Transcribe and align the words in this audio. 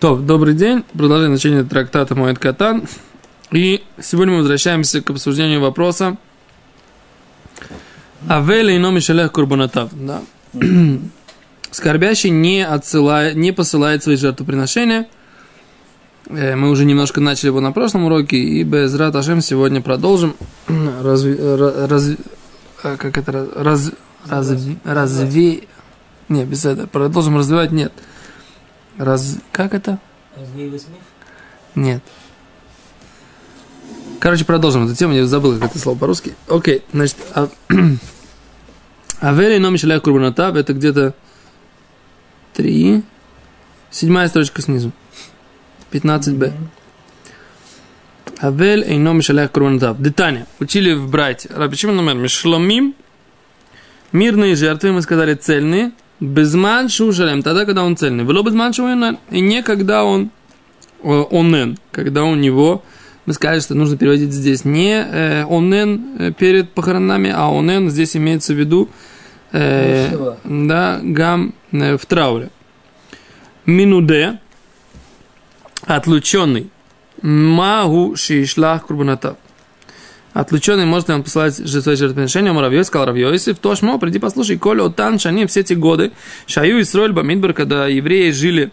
То, 0.00 0.14
добрый 0.14 0.54
день. 0.54 0.84
Продолжение 0.96 1.30
начала 1.30 1.64
трактата 1.64 2.14
Моэд 2.14 2.38
Катан. 2.38 2.84
И 3.50 3.82
сегодня 4.00 4.34
мы 4.34 4.38
возвращаемся 4.42 5.02
к 5.02 5.10
обсуждению 5.10 5.60
вопроса 5.60 6.16
Авели 8.28 8.74
и 8.74 8.78
Номишелех 8.78 9.32
Курбанатав. 9.32 9.90
Да. 9.92 10.22
Скорбящий 11.72 12.30
не, 12.30 12.64
отсылает, 12.64 13.34
не 13.34 13.50
посылает 13.50 14.04
свои 14.04 14.14
жертвоприношения. 14.14 15.08
Э, 16.28 16.54
мы 16.54 16.70
уже 16.70 16.84
немножко 16.84 17.20
начали 17.20 17.48
его 17.48 17.60
на 17.60 17.72
прошлом 17.72 18.04
уроке, 18.04 18.36
и 18.36 18.62
без 18.62 18.94
Раташем 18.94 19.40
сегодня 19.40 19.80
продолжим. 19.80 20.36
Разви, 21.02 21.36
раз, 21.36 22.10
э, 22.84 22.96
как 22.96 23.18
это? 23.18 23.48
Раз, 23.56 23.90
раз, 24.28 24.54
разве... 24.84 25.64
Не, 26.28 26.44
без 26.44 26.64
этого. 26.64 26.86
Продолжим 26.86 27.36
развивать? 27.36 27.72
Нет. 27.72 27.92
Раз... 28.98 29.38
Как 29.52 29.74
это? 29.74 30.00
Нет. 31.76 32.02
Короче, 34.18 34.44
продолжим 34.44 34.86
эту 34.86 34.96
тему. 34.96 35.14
Я 35.14 35.26
забыл, 35.26 35.58
как 35.58 35.70
это 35.70 35.78
слово 35.78 35.96
по-русски. 35.96 36.34
Окей, 36.48 36.82
значит, 36.92 37.16
а... 37.34 37.48
Авели 39.20 39.58
номер 39.58 39.78
шалях 39.78 40.02
курбанатав, 40.02 40.54
это 40.54 40.72
где-то 40.74 41.12
три, 42.52 43.02
седьмая 43.90 44.28
строчка 44.28 44.62
снизу, 44.62 44.92
15б. 45.90 46.52
Авель 48.40 48.84
и 48.88 48.96
номер 48.96 49.24
шалях 49.24 49.50
курбанатав. 49.50 50.00
Детание. 50.00 50.46
Учили 50.60 50.92
в 50.92 51.10
Брайте. 51.10 51.48
Почему 51.48 51.92
номер? 51.92 52.14
Мишломим. 52.14 52.94
Мирные 54.12 54.54
жертвы, 54.54 54.92
мы 54.92 55.02
сказали, 55.02 55.34
цельные– 55.34 55.92
Безман 56.20 56.88
шушалем, 56.88 57.42
тогда, 57.42 57.64
когда 57.64 57.84
он 57.84 57.96
цельный. 57.96 58.24
Было 58.24 58.42
безман 58.42 58.72
шушалем, 58.72 59.18
и 59.30 59.40
не 59.40 59.62
когда 59.62 60.04
он 60.04 60.30
онен, 61.02 61.78
когда 61.92 62.24
у 62.24 62.34
него, 62.34 62.82
мы 63.26 63.34
сказали, 63.34 63.60
что 63.60 63.74
нужно 63.74 63.96
переводить 63.96 64.32
здесь 64.32 64.64
не 64.64 64.94
э, 65.00 65.44
онен 65.44 66.16
э, 66.18 66.32
перед 66.32 66.70
похоронами, 66.70 67.30
а 67.34 67.48
онен 67.50 67.88
здесь 67.90 68.16
имеется 68.16 68.52
в 68.52 68.56
виду 68.56 68.88
э, 69.52 70.36
да, 70.44 71.00
гам 71.02 71.54
э, 71.70 71.96
в 71.96 72.04
трауре. 72.06 72.50
Минуде, 73.64 74.40
отлученный, 75.86 76.70
магу 77.22 78.16
шишлах 78.16 78.86
курбанатав 78.86 79.36
отлученный 80.32 80.84
может 80.84 81.08
ли 81.08 81.14
он 81.14 81.22
посылать 81.22 81.54
свои 81.54 81.96
жертвоприношения, 81.96 82.52
Муравьев 82.52 82.86
сказал 82.86 83.06
Равьёйсиф, 83.08 83.58
то 83.58 83.74
шмо, 83.74 83.98
приди 83.98 84.18
послушай, 84.18 84.58
коли 84.58 84.80
отан 84.80 85.18
шани 85.18 85.46
все 85.46 85.60
эти 85.60 85.74
годы, 85.74 86.12
шаю 86.46 86.78
и 86.78 86.84
сроль 86.84 87.12
бамидбар, 87.12 87.52
когда 87.54 87.86
евреи 87.86 88.30
жили, 88.30 88.70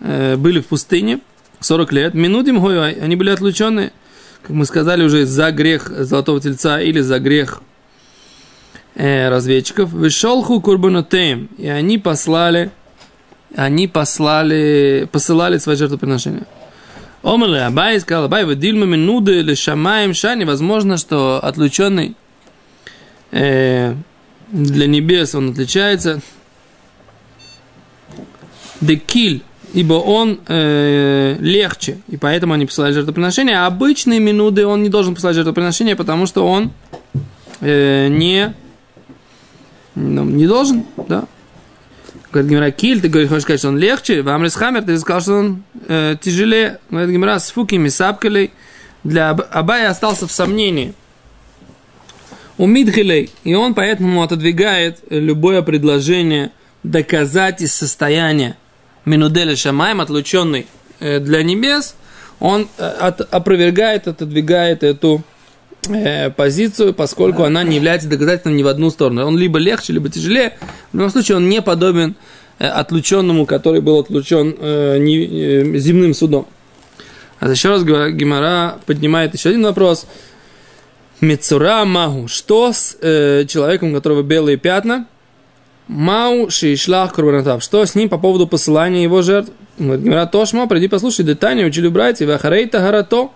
э, 0.00 0.36
были 0.36 0.60
в 0.60 0.66
пустыне, 0.66 1.20
40 1.60 1.92
лет, 1.92 2.14
минутим 2.14 2.60
гой, 2.60 2.92
они 2.94 3.16
были 3.16 3.30
отлученные, 3.30 3.92
как 4.42 4.50
мы 4.50 4.64
сказали 4.64 5.02
уже, 5.02 5.26
за 5.26 5.50
грех 5.52 5.88
золотого 5.88 6.40
тельца 6.40 6.80
или 6.80 7.00
за 7.00 7.18
грех 7.18 7.62
э, 8.94 9.28
разведчиков, 9.28 9.90
вышелху 9.90 10.60
курбанотеем, 10.60 11.48
и 11.58 11.68
они 11.68 11.98
послали, 11.98 12.70
они 13.56 13.88
послали, 13.88 15.08
посылали 15.10 15.58
свои 15.58 15.76
жертвоприношения. 15.76 16.46
Омрле 17.24 17.62
Абай 17.62 17.98
сказал, 18.00 18.24
Абай, 18.24 18.44
вы 18.44 18.54
дильма 18.54 18.84
минуды 18.84 19.38
или 19.38 19.54
шамаем 19.54 20.12
шани, 20.12 20.44
возможно, 20.44 20.98
что 20.98 21.40
отлученный 21.42 22.14
э, 23.32 23.94
для 24.52 24.86
небес 24.86 25.34
он 25.34 25.50
отличается. 25.50 26.20
Декиль, 28.82 29.42
ибо 29.72 29.94
он 29.94 30.40
э, 30.46 31.36
легче, 31.40 31.98
и 32.08 32.18
поэтому 32.18 32.52
они 32.52 32.66
посылают 32.66 32.94
жертвоприношения. 32.94 33.64
А 33.64 33.66
обычные 33.68 34.20
минуты 34.20 34.66
он 34.66 34.82
не 34.82 34.90
должен 34.90 35.14
посылать 35.14 35.34
жертвоприношения, 35.34 35.96
потому 35.96 36.26
что 36.26 36.46
он 36.46 36.72
э, 37.62 38.08
не, 38.08 38.54
ну, 39.94 40.24
не 40.24 40.46
должен, 40.46 40.84
да. 41.08 41.24
Говорит 42.34 42.50
Гимара, 42.50 42.70
Киль, 42.72 43.00
ты 43.00 43.06
говоришь, 43.06 43.28
хочешь 43.28 43.44
сказать, 43.44 43.60
что 43.60 43.68
он 43.68 43.78
легче? 43.78 44.20
В 44.22 44.28
Амрис 44.28 44.56
Хаммер 44.56 44.82
ты 44.82 44.98
сказал, 44.98 45.20
что 45.20 45.32
он 45.34 45.62
э, 45.86 46.16
тяжелее. 46.20 46.80
Говорит 46.90 47.12
Гимара, 47.12 47.38
с 47.38 47.52
фукими 47.52 47.88
сапкалей. 47.88 48.50
Для 49.04 49.30
Абая 49.30 49.88
остался 49.88 50.26
в 50.26 50.32
сомнении. 50.32 50.94
У 52.58 52.66
Мидхилей. 52.66 53.30
И 53.44 53.54
он 53.54 53.72
поэтому 53.72 54.20
отодвигает 54.24 54.98
любое 55.10 55.62
предложение 55.62 56.50
доказать 56.82 57.62
из 57.62 57.72
состояния 57.72 58.56
Минуделя 59.04 59.54
Шамаем, 59.54 60.00
отлученный 60.00 60.66
э, 60.98 61.20
для 61.20 61.44
небес, 61.44 61.94
он 62.40 62.68
э, 62.78 62.84
опровергает, 63.30 64.08
отодвигает 64.08 64.82
эту 64.82 65.22
позицию, 66.36 66.94
поскольку 66.94 67.44
она 67.44 67.62
не 67.62 67.76
является 67.76 68.08
доказательством 68.08 68.56
ни 68.56 68.62
в 68.62 68.68
одну 68.68 68.90
сторону. 68.90 69.26
Он 69.26 69.38
либо 69.38 69.58
легче, 69.58 69.92
либо 69.92 70.08
тяжелее. 70.08 70.56
В 70.92 70.96
любом 70.96 71.10
случае, 71.10 71.36
он 71.36 71.48
не 71.48 71.62
подобен 71.62 72.16
э, 72.58 72.66
отлученному, 72.66 73.46
который 73.46 73.80
был 73.80 73.98
отлучен 74.00 74.54
э, 74.58 74.98
не, 74.98 75.24
э, 75.24 75.78
земным 75.78 76.14
судом. 76.14 76.46
А 77.40 77.50
еще 77.50 77.68
раз 77.68 77.84
Гимара 77.84 78.78
поднимает 78.86 79.34
еще 79.34 79.50
один 79.50 79.64
вопрос. 79.64 80.06
Мецура 81.20 81.84
Магу. 81.84 82.28
Что 82.28 82.72
с 82.72 82.96
э, 83.00 83.44
человеком, 83.46 83.92
у 83.92 83.94
которого 83.94 84.22
белые 84.22 84.56
пятна? 84.56 85.06
Мау 85.88 86.48
шишлах 86.48 87.12
курбанатав. 87.12 87.62
Что 87.62 87.84
с 87.84 87.94
ним 87.94 88.08
по 88.08 88.18
поводу 88.18 88.46
посылания 88.46 89.02
его 89.02 89.22
жертв? 89.22 89.52
Гимара 89.78 90.26
Тошма, 90.26 90.66
приди 90.66 90.88
послушай, 90.88 91.24
детание, 91.24 91.66
учили 91.66 91.88
братья, 91.88 92.26
вахарейта 92.26 92.78
гарато 92.78 93.30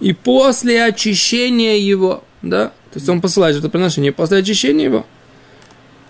и 0.00 0.12
после 0.12 0.84
очищения 0.84 1.76
его, 1.76 2.24
да, 2.42 2.68
то 2.92 2.98
есть 2.98 3.08
он 3.08 3.20
посылает 3.20 3.54
жертвоприношение 3.54 4.12
после 4.12 4.38
очищения 4.38 4.84
его. 4.86 5.06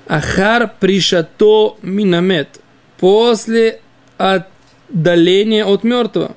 אחר 0.07 0.73
פרישתו 0.81 1.77
מן 1.83 2.09
המת, 2.09 2.61
после 2.99 3.81
отдаления 4.19 5.65
от 5.65 5.85
мертвого. 5.85 6.37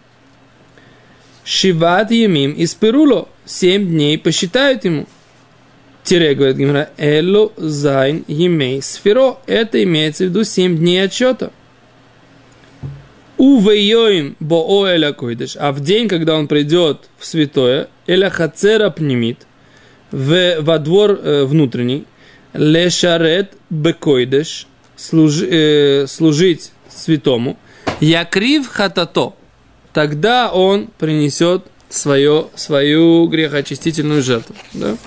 שבעת 1.43 2.11
ימים 2.11 2.53
יספרו 2.53 2.75
לו, 2.75 3.29
семь 3.45 3.87
дней 3.87 4.17
посчитают 4.17 4.85
ему. 4.85 5.07
Тире, 6.03 6.35
говорит 6.35 6.55
Гемара, 6.55 6.89
אלו 6.97 7.51
ז' 7.57 8.23
ימי 8.27 8.81
ספירו, 8.81 9.39
это 9.45 9.83
имеется 9.83 10.23
в 10.23 10.27
виду 10.27 10.45
семь 10.45 10.77
дней 10.77 11.03
отчета. 11.03 11.51
וביום 13.37 14.35
באו 14.39 14.87
אל 14.87 15.13
הקדש. 15.13 15.57
А 15.59 15.71
в 15.71 15.79
день, 15.79 16.07
когда 16.07 16.35
он 16.35 16.47
придет 16.47 17.09
в 17.17 17.25
святое, 17.25 17.87
אל 18.07 18.29
החצר 18.29 18.89
הפנימית, 18.89 19.45
в, 20.11 20.61
во 20.61 20.79
двор 20.79 21.11
э, 21.11 21.43
внутренний, 21.43 22.05
лешарет 22.53 23.53
бекойдыш, 23.69 24.67
служ, 24.95 25.41
э, 25.41 26.07
служить 26.07 26.71
святому, 26.89 27.57
якрив 27.99 28.67
хатато, 28.67 29.33
тогда 29.93 30.51
он 30.51 30.87
принесет 30.97 31.63
свое, 31.89 32.47
свою 32.55 33.27
грехоочистительную 33.27 34.23
жертву. 34.23 34.55
Да? 34.73 34.97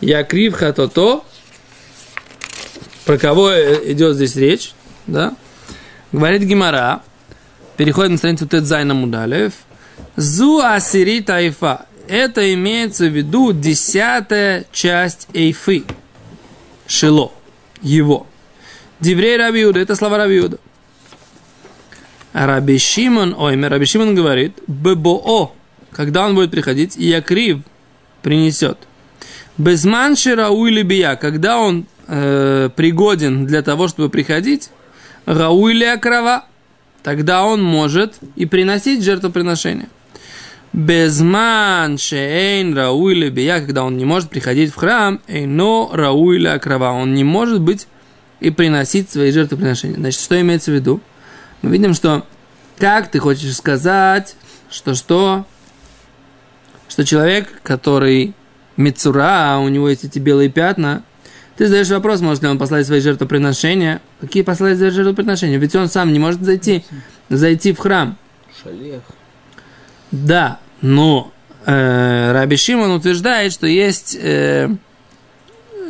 Якрив 0.00 0.54
хатото, 0.54 1.24
про 3.04 3.18
кого 3.18 3.50
э, 3.50 3.92
идет 3.92 4.16
здесь 4.16 4.36
речь, 4.36 4.72
да? 5.06 5.36
Говорит 6.12 6.42
Гимара, 6.42 7.02
Переходим 7.80 8.12
на 8.12 8.18
страницу 8.18 8.46
Тедзайна 8.46 8.92
Мудалев. 8.92 9.54
Зу 10.14 10.58
Асири 10.58 11.20
Тайфа. 11.20 11.86
Это 12.08 12.52
имеется 12.52 13.06
в 13.06 13.16
виду 13.16 13.54
десятая 13.54 14.66
часть 14.70 15.28
Эйфы. 15.32 15.84
Шило. 16.86 17.32
Его. 17.80 18.26
Диврей 19.00 19.38
Рабиуда. 19.38 19.80
Это 19.80 19.96
слова 19.96 20.18
Рабиуда. 20.18 20.58
Раби 22.34 22.76
Шимон, 22.76 23.34
ой, 23.38 23.58
Раби 23.66 23.86
Шимон 23.86 24.14
говорит, 24.14 24.58
ББО, 24.66 25.52
когда 25.90 26.26
он 26.26 26.34
будет 26.34 26.50
приходить, 26.50 26.96
Якрив 26.96 27.60
принесет. 28.20 28.76
Безман 29.56 30.16
Рауили 30.26 30.82
Бия, 30.82 31.16
когда 31.16 31.56
он 31.56 31.86
э, 32.08 32.68
пригоден 32.76 33.46
для 33.46 33.62
того, 33.62 33.88
чтобы 33.88 34.10
приходить, 34.10 34.68
Рауили 35.24 35.84
Акрава, 35.84 36.44
тогда 37.02 37.44
он 37.44 37.62
может 37.62 38.14
и 38.36 38.46
приносить 38.46 39.02
жертвоприношение. 39.02 39.88
Безман 40.72 41.98
шейн 41.98 42.76
рауили 42.76 43.28
бия, 43.28 43.60
когда 43.60 43.82
он 43.82 43.96
не 43.96 44.04
может 44.04 44.30
приходить 44.30 44.72
в 44.72 44.76
храм, 44.76 45.20
эйно 45.26 45.88
рауили 45.92 46.56
крава, 46.58 46.92
он 46.92 47.14
не 47.14 47.24
может 47.24 47.60
быть 47.60 47.88
и 48.38 48.50
приносить 48.50 49.10
свои 49.10 49.32
жертвоприношения. 49.32 49.96
Значит, 49.96 50.20
что 50.20 50.40
имеется 50.40 50.70
в 50.70 50.74
виду? 50.74 51.00
Мы 51.62 51.70
видим, 51.70 51.92
что 51.92 52.24
как 52.78 53.10
ты 53.10 53.18
хочешь 53.18 53.56
сказать, 53.56 54.36
что 54.70 54.94
что? 54.94 55.44
Что 56.88 57.04
человек, 57.04 57.60
который 57.62 58.34
мецура, 58.76 59.58
у 59.58 59.68
него 59.68 59.88
есть 59.88 60.04
эти 60.04 60.18
белые 60.18 60.48
пятна, 60.48 61.02
ты 61.60 61.66
задаешь 61.66 61.90
вопрос, 61.90 62.22
может 62.22 62.42
ли 62.42 62.48
он 62.48 62.56
послать 62.56 62.86
свои 62.86 63.00
жертвоприношения. 63.00 64.00
Какие 64.18 64.42
послать 64.42 64.78
свои 64.78 64.88
жертвоприношения? 64.88 65.58
Ведь 65.58 65.74
он 65.74 65.88
сам 65.88 66.10
не 66.10 66.18
может 66.18 66.40
зайти, 66.40 66.86
зайти 67.28 67.74
в 67.74 67.78
храм. 67.78 68.16
Шалех. 68.62 69.02
Да, 70.10 70.58
но 70.80 71.30
э, 71.66 72.32
Раби 72.32 72.56
Шимон 72.56 72.92
утверждает, 72.92 73.52
что 73.52 73.66
есть, 73.66 74.16
э, 74.18 74.70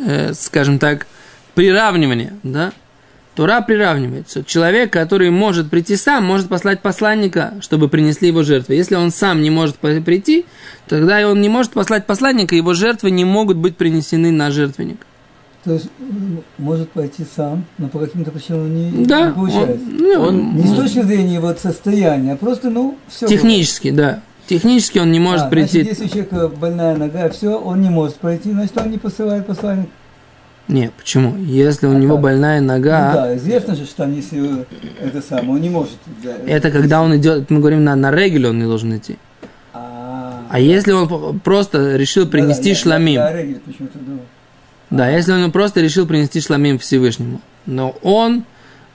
э, 0.04 0.34
скажем 0.34 0.80
так, 0.80 1.06
приравнивание, 1.54 2.34
да? 2.42 2.72
Тура 3.36 3.60
приравнивается. 3.60 4.42
Человек, 4.42 4.92
который 4.92 5.30
может 5.30 5.70
прийти 5.70 5.94
сам, 5.94 6.24
может 6.24 6.48
послать 6.48 6.82
посланника, 6.82 7.54
чтобы 7.60 7.88
принесли 7.88 8.26
его 8.26 8.42
жертвы. 8.42 8.74
Если 8.74 8.96
он 8.96 9.12
сам 9.12 9.40
не 9.40 9.50
может 9.50 9.76
прийти, 9.76 10.46
тогда 10.88 11.28
он 11.28 11.40
не 11.40 11.48
может 11.48 11.70
послать 11.74 12.06
посланника, 12.06 12.56
его 12.56 12.74
жертвы 12.74 13.12
не 13.12 13.24
могут 13.24 13.56
быть 13.56 13.76
принесены 13.76 14.32
на 14.32 14.50
жертвенник. 14.50 15.06
То 15.64 15.74
есть 15.74 15.88
может 16.56 16.90
пойти 16.90 17.24
сам, 17.36 17.64
но 17.76 17.88
по 17.88 17.98
каким-то 17.98 18.30
причинам 18.30 18.74
не, 18.74 19.04
да, 19.04 19.26
не 19.26 19.34
получается. 19.34 19.74
Он, 19.74 19.96
ну, 19.98 20.20
он, 20.22 20.56
не 20.56 20.66
с 20.66 20.74
точки 20.74 21.02
зрения 21.02 21.34
его 21.34 21.54
состояния, 21.54 22.32
а 22.32 22.36
просто, 22.36 22.70
ну, 22.70 22.96
все. 23.08 23.26
Технически, 23.26 23.90
да. 23.90 24.20
Технически 24.46 24.98
он 24.98 25.12
не 25.12 25.20
может 25.20 25.46
а, 25.46 25.48
прийти. 25.50 25.82
Значит, 25.82 26.00
если 26.00 26.04
у 26.04 26.08
человека 26.08 26.48
больная 26.48 26.96
нога, 26.96 27.28
все, 27.28 27.60
он 27.60 27.82
не 27.82 27.90
может 27.90 28.16
пройти, 28.16 28.50
значит, 28.52 28.76
он 28.78 28.90
не 28.90 28.98
посылает 28.98 29.46
посланник. 29.46 29.88
Не, 30.66 30.90
почему? 30.96 31.36
Если 31.36 31.86
у 31.86 31.90
а 31.90 31.94
него 31.94 32.14
как? 32.14 32.22
больная 32.22 32.60
нога... 32.60 33.10
Ну 33.10 33.14
да, 33.14 33.36
известно 33.36 33.74
же, 33.74 33.84
что 33.84 33.98
там, 33.98 34.14
если 34.14 34.66
это 35.00 35.20
самое, 35.20 35.50
он 35.50 35.60
не 35.60 35.68
может... 35.68 35.92
Да, 36.22 36.34
это 36.46 36.70
когда 36.70 37.02
он 37.02 37.16
идет, 37.16 37.50
мы 37.50 37.58
говорим, 37.58 37.84
на, 37.84 37.96
на 37.96 38.10
регеле 38.10 38.48
он 38.48 38.58
не 38.58 38.64
должен 38.64 38.96
идти. 38.96 39.18
А, 39.72 40.42
а 40.48 40.58
если 40.58 40.92
он 40.92 41.40
просто 41.40 41.96
решил 41.96 42.26
принести 42.26 42.72
да, 42.72 42.78
шламим... 42.78 43.16
Да, 43.16 43.32
регель 43.32 43.60
почему-то 43.60 43.98
думал. 43.98 44.22
Да, 44.90 45.08
если 45.08 45.32
он 45.32 45.52
просто 45.52 45.80
решил 45.80 46.06
принести 46.06 46.40
шламим 46.40 46.78
Всевышнему. 46.78 47.40
Но 47.66 47.96
он 48.02 48.44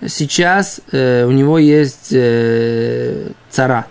сейчас, 0.06 0.82
э, 0.92 1.26
у 1.26 1.32
него 1.32 1.58
есть 1.58 2.10
э, 2.12 3.30
царат. 3.50 3.88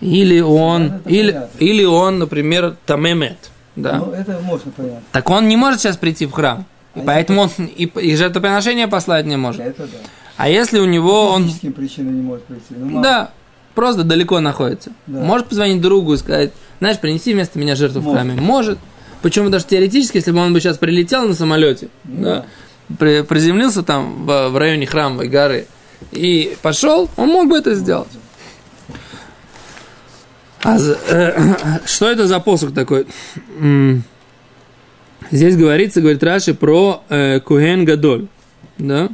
Или 0.00 0.40
он, 0.40 1.00
или, 1.06 1.48
или 1.58 1.84
он, 1.84 2.18
например, 2.18 2.76
тамемет. 2.86 3.50
Да. 3.76 3.98
Ну, 3.98 4.12
это 4.12 4.40
можно 4.40 4.72
понять. 4.72 5.02
Так 5.12 5.28
он 5.30 5.48
не 5.48 5.56
может 5.56 5.80
сейчас 5.80 5.96
прийти 5.96 6.26
в 6.26 6.32
храм. 6.32 6.64
И 6.94 7.00
а 7.00 7.02
поэтому 7.04 7.42
он 7.42 7.50
и, 7.66 7.84
и 7.84 8.16
жертвоприношение 8.16 8.88
послать 8.88 9.26
не 9.26 9.36
может. 9.36 9.60
Это 9.60 9.84
да. 9.84 9.98
А 10.36 10.48
если 10.48 10.78
у 10.78 10.86
него 10.86 11.28
он... 11.28 11.50
причинам 11.76 12.16
не 12.16 12.22
может 12.22 12.44
прийти. 12.44 12.74
Ну, 12.76 13.02
да, 13.02 13.30
просто 13.74 14.04
далеко 14.04 14.40
находится. 14.40 14.90
Да. 15.06 15.20
Может 15.20 15.48
позвонить 15.48 15.80
другу 15.80 16.14
и 16.14 16.16
сказать, 16.16 16.52
знаешь, 16.78 16.98
принеси 16.98 17.34
вместо 17.34 17.58
меня 17.58 17.76
жертву 17.76 18.00
может. 18.00 18.10
в 18.10 18.14
храме. 18.14 18.40
Может. 18.40 18.78
Почему 19.22 19.50
даже 19.50 19.66
теоретически, 19.66 20.16
если 20.16 20.30
бы 20.30 20.38
он 20.38 20.52
бы 20.52 20.60
сейчас 20.60 20.78
прилетел 20.78 21.28
на 21.28 21.34
самолете, 21.34 21.88
ну 22.04 22.22
да. 22.24 22.36
Да, 22.36 22.46
при, 22.98 23.22
приземлился 23.22 23.82
там 23.82 24.26
в, 24.26 24.48
в 24.48 24.56
районе 24.56 24.86
храмовой 24.86 25.28
горы 25.28 25.66
и 26.12 26.56
пошел, 26.62 27.10
он 27.16 27.28
мог 27.28 27.48
бы 27.48 27.58
это 27.58 27.74
сделать. 27.74 28.08
А, 30.62 30.76
э, 30.78 31.54
что 31.86 32.10
это 32.10 32.26
за 32.26 32.40
посох 32.40 32.74
такой? 32.74 33.06
Здесь 35.30 35.56
говорится, 35.56 36.00
говорит 36.00 36.22
Раши, 36.22 36.54
про 36.54 37.02
э, 37.08 37.40
Куген 37.40 37.84
Гадоль. 37.84 38.26
Да? 38.78 39.08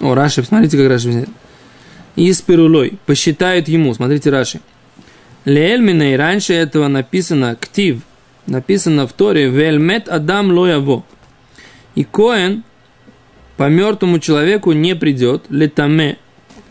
О, 0.00 0.14
Раши, 0.14 0.42
смотрите, 0.42 0.76
как 0.76 0.88
Раши. 0.88 1.26
Из 2.16 2.40
перулой. 2.42 2.98
Посчитают 3.06 3.68
ему. 3.68 3.94
Смотрите, 3.94 4.30
Раши. 4.30 4.60
Леэльминой 5.44 6.16
раньше 6.16 6.54
этого 6.54 6.88
написано 6.88 7.56
ктив. 7.58 8.00
Написано 8.46 9.06
в 9.06 9.12
Торе 9.12 9.48
Вельмет 9.48 10.08
Адам 10.08 10.50
Лояво. 10.52 11.04
И 11.94 12.04
Коэн 12.04 12.62
по 13.56 13.68
мертвому 13.68 14.18
человеку 14.18 14.72
не 14.72 14.94
придет, 14.94 15.44
летаме, 15.48 16.18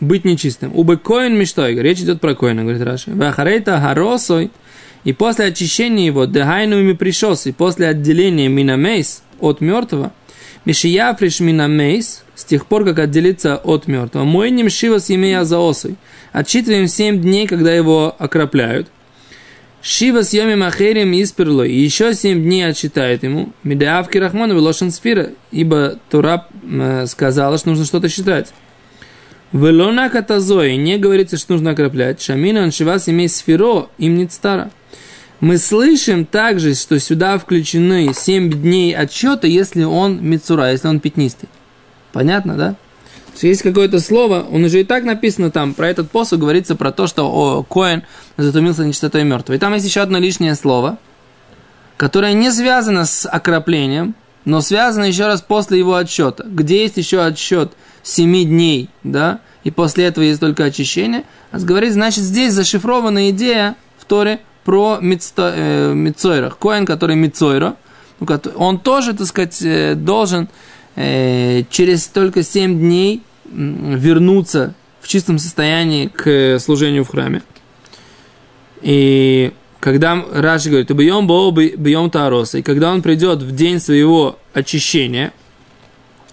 быть 0.00 0.24
нечистым. 0.24 0.76
Убы 0.76 0.96
Коэн 0.96 1.36
мечтой, 1.36 1.74
речь 1.74 1.98
идет 2.00 2.20
про 2.20 2.34
Коэна, 2.34 2.62
говорит 2.62 2.82
Раши. 2.82 3.10
Вахарейта 3.12 3.80
Харосой, 3.80 4.50
и 5.04 5.12
после 5.12 5.46
очищения 5.46 6.06
его, 6.06 6.24
дехайну 6.26 6.78
ими 6.80 6.92
пришос, 6.92 7.46
и 7.46 7.52
после 7.52 7.88
отделения 7.88 8.48
минамейс 8.48 9.22
от 9.40 9.60
мертвого, 9.60 10.12
мишияфриш 10.64 11.40
минамейс, 11.40 12.24
с 12.36 12.44
тех 12.44 12.66
пор, 12.66 12.84
как 12.84 13.00
отделиться 13.00 13.56
от 13.56 13.88
мертвого, 13.88 14.24
мой 14.24 14.50
ним 14.50 14.70
шива 14.70 14.98
с 14.98 15.10
имея 15.10 15.42
заосой, 15.42 15.96
отчитываем 16.32 16.86
семь 16.86 17.20
дней, 17.20 17.48
когда 17.48 17.72
его 17.72 18.14
окропляют, 18.16 18.88
Шива 19.88 20.24
с 20.24 20.32
Йоми 20.32 21.22
исперло, 21.22 21.62
и 21.62 21.78
еще 21.78 22.12
семь 22.12 22.42
дней 22.42 22.66
отчитает 22.66 23.22
ему, 23.22 23.52
Медеавки 23.62 24.18
Рахману 24.18 24.54
Велошен 24.54 24.90
Сфира, 24.90 25.30
ибо 25.52 26.00
Тура 26.10 26.48
э, 26.64 27.06
сказала, 27.06 27.56
что 27.56 27.68
нужно 27.68 27.84
что-то 27.84 28.08
считать. 28.08 28.52
Велона 29.52 30.10
Катазои 30.10 30.72
не 30.72 30.98
говорится, 30.98 31.36
что 31.36 31.52
нужно 31.52 31.70
окроплять. 31.70 32.20
Шамина 32.20 32.64
Аншивас 32.64 33.08
имеет 33.08 33.30
сферо, 33.30 33.86
им 33.96 34.16
не 34.16 34.28
стара. 34.28 34.72
Мы 35.38 35.56
слышим 35.56 36.26
также, 36.26 36.74
что 36.74 36.98
сюда 36.98 37.38
включены 37.38 38.10
семь 38.12 38.50
дней 38.50 38.92
отчета, 38.92 39.46
если 39.46 39.84
он 39.84 40.18
мицура, 40.20 40.72
если 40.72 40.88
он 40.88 40.98
пятнистый. 40.98 41.48
Понятно, 42.16 42.56
да? 42.56 42.76
есть 43.42 43.60
какое-то 43.60 44.00
слово, 44.00 44.46
он 44.50 44.64
уже 44.64 44.80
и 44.80 44.84
так 44.84 45.04
написано 45.04 45.50
там, 45.50 45.74
про 45.74 45.90
этот 45.90 46.10
посуд 46.10 46.40
говорится 46.40 46.74
про 46.74 46.90
то, 46.90 47.06
что 47.06 47.24
о, 47.24 47.62
Коэн 47.62 48.04
затумился 48.38 48.86
нечистотой 48.86 49.24
мертвой. 49.24 49.56
И 49.56 49.58
там 49.58 49.74
есть 49.74 49.84
еще 49.84 50.00
одно 50.00 50.16
лишнее 50.18 50.54
слово, 50.54 50.96
которое 51.98 52.32
не 52.32 52.50
связано 52.50 53.04
с 53.04 53.28
окроплением, 53.28 54.14
но 54.46 54.62
связано 54.62 55.04
еще 55.04 55.26
раз 55.26 55.42
после 55.42 55.78
его 55.78 55.96
отсчета. 55.96 56.44
Где 56.46 56.84
есть 56.84 56.96
еще 56.96 57.22
отсчет 57.22 57.74
семи 58.02 58.46
дней, 58.46 58.88
да, 59.04 59.40
и 59.62 59.70
после 59.70 60.06
этого 60.06 60.24
есть 60.24 60.40
только 60.40 60.64
очищение. 60.64 61.24
А 61.52 61.58
говорит, 61.58 61.92
значит, 61.92 62.24
здесь 62.24 62.54
зашифрована 62.54 63.28
идея 63.28 63.76
в 63.98 64.06
Торе 64.06 64.40
про 64.64 65.00
Мицто, 65.02 65.52
э. 65.54 66.50
Коэн, 66.58 66.86
который 66.86 67.16
Мицойра, 67.16 67.76
он 68.56 68.78
тоже, 68.78 69.12
так 69.12 69.26
сказать, 69.26 69.60
э, 69.60 69.94
должен 69.94 70.48
через 70.96 72.06
только 72.06 72.42
семь 72.42 72.78
дней 72.78 73.22
вернуться 73.44 74.74
в 75.00 75.08
чистом 75.08 75.38
состоянии 75.38 76.06
к 76.08 76.58
служению 76.58 77.04
в 77.04 77.10
храме. 77.10 77.42
И 78.82 79.52
когда 79.80 80.24
Раши 80.32 80.68
говорит, 80.68 80.90
бьем 80.90 81.26
бо 81.26 81.50
бьем 81.52 82.10
тароса, 82.10 82.58
и 82.58 82.62
когда 82.62 82.92
он 82.92 83.02
придет 83.02 83.42
в 83.42 83.54
день 83.54 83.78
своего 83.78 84.38
очищения, 84.52 85.32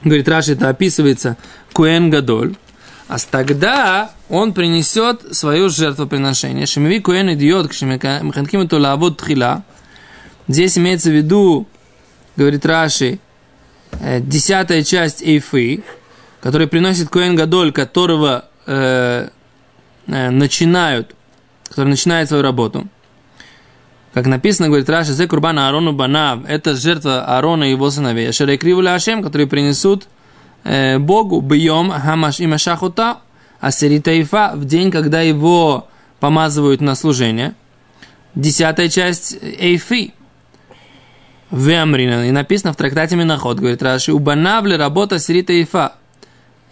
говорит 0.04 0.28
Раши, 0.28 0.54
это 0.54 0.70
описывается 0.70 1.38
Куэн 1.74 2.10
Гадоль, 2.10 2.56
а 3.08 3.18
тогда 3.30 4.12
он 4.30 4.54
принесет 4.54 5.36
свое 5.36 5.70
жертвоприношение. 5.70 6.66
Шемиви 6.66 7.00
Куэн 7.00 7.34
идиот, 7.34 7.68
к 7.68 7.74
Шемиханким 7.74 8.62
это 8.62 8.78
лавод 8.78 9.18
тхила. 9.18 9.64
Здесь 10.48 10.78
имеется 10.78 11.10
в 11.10 11.14
виду, 11.14 11.68
говорит 12.36 12.66
Раши, 12.66 13.14
э, 13.14 13.18
десятая 14.00 14.84
часть 14.84 15.22
эйфы, 15.22 15.84
который 16.42 16.68
приносит 16.68 17.10
Коэн 17.10 17.36
Гадоль, 17.36 17.72
которого 17.72 18.46
э, 18.66 19.30
э, 20.08 20.30
начинают, 20.30 21.16
который 21.70 21.90
начинает 21.90 22.28
свою 22.28 22.44
работу. 22.44 22.88
Как 24.14 24.28
написано, 24.28 24.68
говорит 24.68 24.90
Раша, 24.90 25.14
«Зе 25.14 25.28
курбана 25.28 25.68
Арону 25.68 25.94
Банав»– 25.94 26.42
это 26.48 26.76
жертва 26.76 27.26
Аарона 27.26 27.64
и 27.64 27.72
его 27.72 27.90
сыновей. 27.90 28.32
«Шерей 28.32 28.58
кривуля 28.58 28.94
Ашем», 28.94 29.24
которые 29.24 29.48
принесут 29.48 30.08
э, 30.64 31.00
Богу 31.00 31.42
«Бьем 31.42 31.90
хамаш 31.90 32.40
и 32.40 32.48
машахута» 32.48 33.18
Асеритаифа 33.60 34.52
в 34.56 34.66
день, 34.66 34.92
когда 34.92 35.22
его 35.22 35.88
помазывают 36.20 36.82
на 36.82 36.96
служение. 36.96 37.56
Десятая 38.36 38.90
часть 38.90 39.38
Эйфи. 39.42 40.14
Вемрина. 41.54 42.28
И 42.28 42.32
написано 42.32 42.74
в 42.74 42.76
трактате 42.76 43.16
Миноход, 43.16 43.60
говорит 43.60 43.84
Раши, 43.84 44.12
«Убанавли 44.12 44.76
работа 44.76 45.16
Асерита 45.16 45.54
Ифа» 45.62 45.94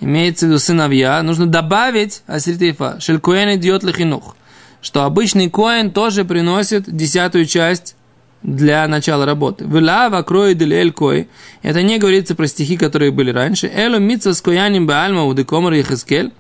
имеется 0.02 0.46
в 0.46 0.50
виду 0.50 0.60
сыновья, 0.60 1.22
нужно 1.22 1.46
добавить 1.46 2.24
асритейфа, 2.28 3.00
шелькуэн 3.00 3.56
идет 3.56 3.84
лихинух, 3.84 4.36
что 4.82 5.04
обычный 5.04 5.50
коин 5.50 5.92
тоже 5.92 6.26
приносит 6.26 6.94
десятую 6.94 7.46
часть 7.46 7.96
для 8.42 8.88
начала 8.88 9.26
работы. 9.28 9.66
Вилава 9.66 10.24
крои 10.24 10.56
дель 10.56 10.92
кой. 10.92 11.30
Это 11.62 11.84
не 11.84 12.00
говорится 12.00 12.34
про 12.34 12.48
стихи, 12.48 12.76
которые 12.76 13.12
были 13.12 13.30
раньше. 13.30 13.72
Элу 13.72 14.00
митца 14.00 14.34
с 14.34 14.42
кояним 14.42 14.88
баальма 14.88 15.26
удекомар 15.26 15.74
ехескель. 15.74 16.32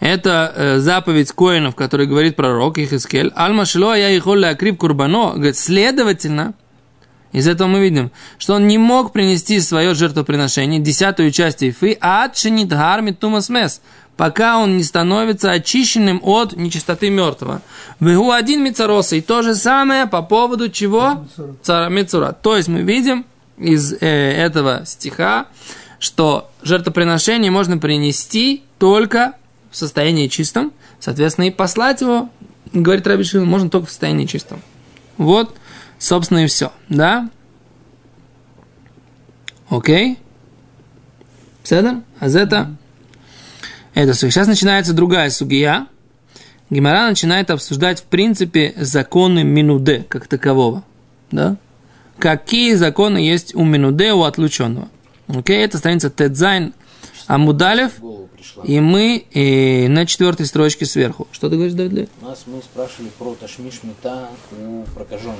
Это 0.00 0.52
э, 0.56 0.78
заповедь 0.78 1.30
коинов, 1.30 1.76
который 1.76 2.06
говорит 2.06 2.34
пророк 2.34 2.76
Ихискель. 2.76 3.30
Альма 3.36 3.64
шило 3.64 3.96
я 3.96 4.16
ихолля 4.18 4.48
акрив 4.48 4.76
курбано. 4.76 5.34
Говорит, 5.34 5.56
следовательно, 5.56 6.54
из 7.32 7.48
этого 7.48 7.68
мы 7.68 7.80
видим, 7.80 8.10
что 8.38 8.54
он 8.54 8.66
не 8.66 8.78
мог 8.78 9.12
принести 9.12 9.60
свое 9.60 9.94
жертвоприношение, 9.94 10.80
десятую 10.80 11.30
часть 11.30 11.62
Ифы, 11.62 11.96
а 12.00 12.24
отшинит 12.24 12.68
гармит 12.68 13.18
тумас 13.18 13.48
мес, 13.48 13.80
пока 14.16 14.58
он 14.58 14.76
не 14.76 14.84
становится 14.84 15.50
очищенным 15.50 16.20
от 16.22 16.54
нечистоты 16.54 17.08
мертвого. 17.10 17.62
Вегу 18.00 18.30
один 18.30 18.62
мицароса. 18.62 19.16
И 19.16 19.22
то 19.22 19.42
же 19.42 19.54
самое 19.54 20.06
по 20.06 20.22
поводу 20.22 20.68
чего? 20.68 21.24
Мицура. 21.66 22.32
То 22.32 22.56
есть 22.56 22.68
мы 22.68 22.82
видим 22.82 23.24
из 23.56 23.92
э, 23.92 23.96
этого 24.00 24.82
стиха, 24.84 25.46
что 25.98 26.50
жертвоприношение 26.62 27.50
можно 27.50 27.78
принести 27.78 28.62
только 28.78 29.34
в 29.70 29.76
состоянии 29.76 30.28
чистом, 30.28 30.72
соответственно, 31.00 31.46
и 31.46 31.50
послать 31.50 32.00
его, 32.00 32.28
говорит 32.72 33.06
Раби 33.06 33.24
Шимон, 33.24 33.48
можно 33.48 33.70
только 33.70 33.86
в 33.86 33.90
состоянии 33.90 34.26
чистом. 34.26 34.60
Вот, 35.16 35.54
собственно, 36.02 36.44
и 36.44 36.46
все, 36.46 36.72
да? 36.88 37.30
Окей? 39.68 40.18
Седер? 41.62 42.02
А 42.18 42.26
это? 42.26 42.76
Это 43.94 44.12
все. 44.12 44.30
Сейчас 44.30 44.48
начинается 44.48 44.92
другая 44.92 45.30
сугия. 45.30 45.86
Гимара 46.70 47.08
начинает 47.08 47.50
обсуждать, 47.50 48.00
в 48.00 48.04
принципе, 48.04 48.74
законы 48.76 49.44
минуде, 49.44 50.04
как 50.08 50.26
такового. 50.26 50.82
Да? 51.30 51.56
Какие 52.18 52.74
законы 52.74 53.18
есть 53.18 53.54
у 53.54 53.64
минуде, 53.64 54.12
у 54.12 54.24
отлученного. 54.24 54.88
Окей, 55.28 55.64
это 55.64 55.78
страница 55.78 56.10
Тедзайн 56.10 56.74
Амудалев. 57.26 57.92
И 58.64 58.80
мы 58.80 59.24
и 59.30 59.86
на 59.88 60.04
четвертой 60.04 60.46
строчке 60.46 60.84
сверху. 60.84 61.28
Что 61.30 61.48
ты 61.48 61.54
говоришь, 61.54 61.74
Давид? 61.74 62.10
У 62.20 62.26
нас 62.26 62.42
мы 62.46 62.60
спрашивали 62.60 63.10
про 63.18 63.34
Ташмиш 63.34 63.80
Мета 63.84 64.28
у 64.50 64.82
прокаженного. 64.94 65.38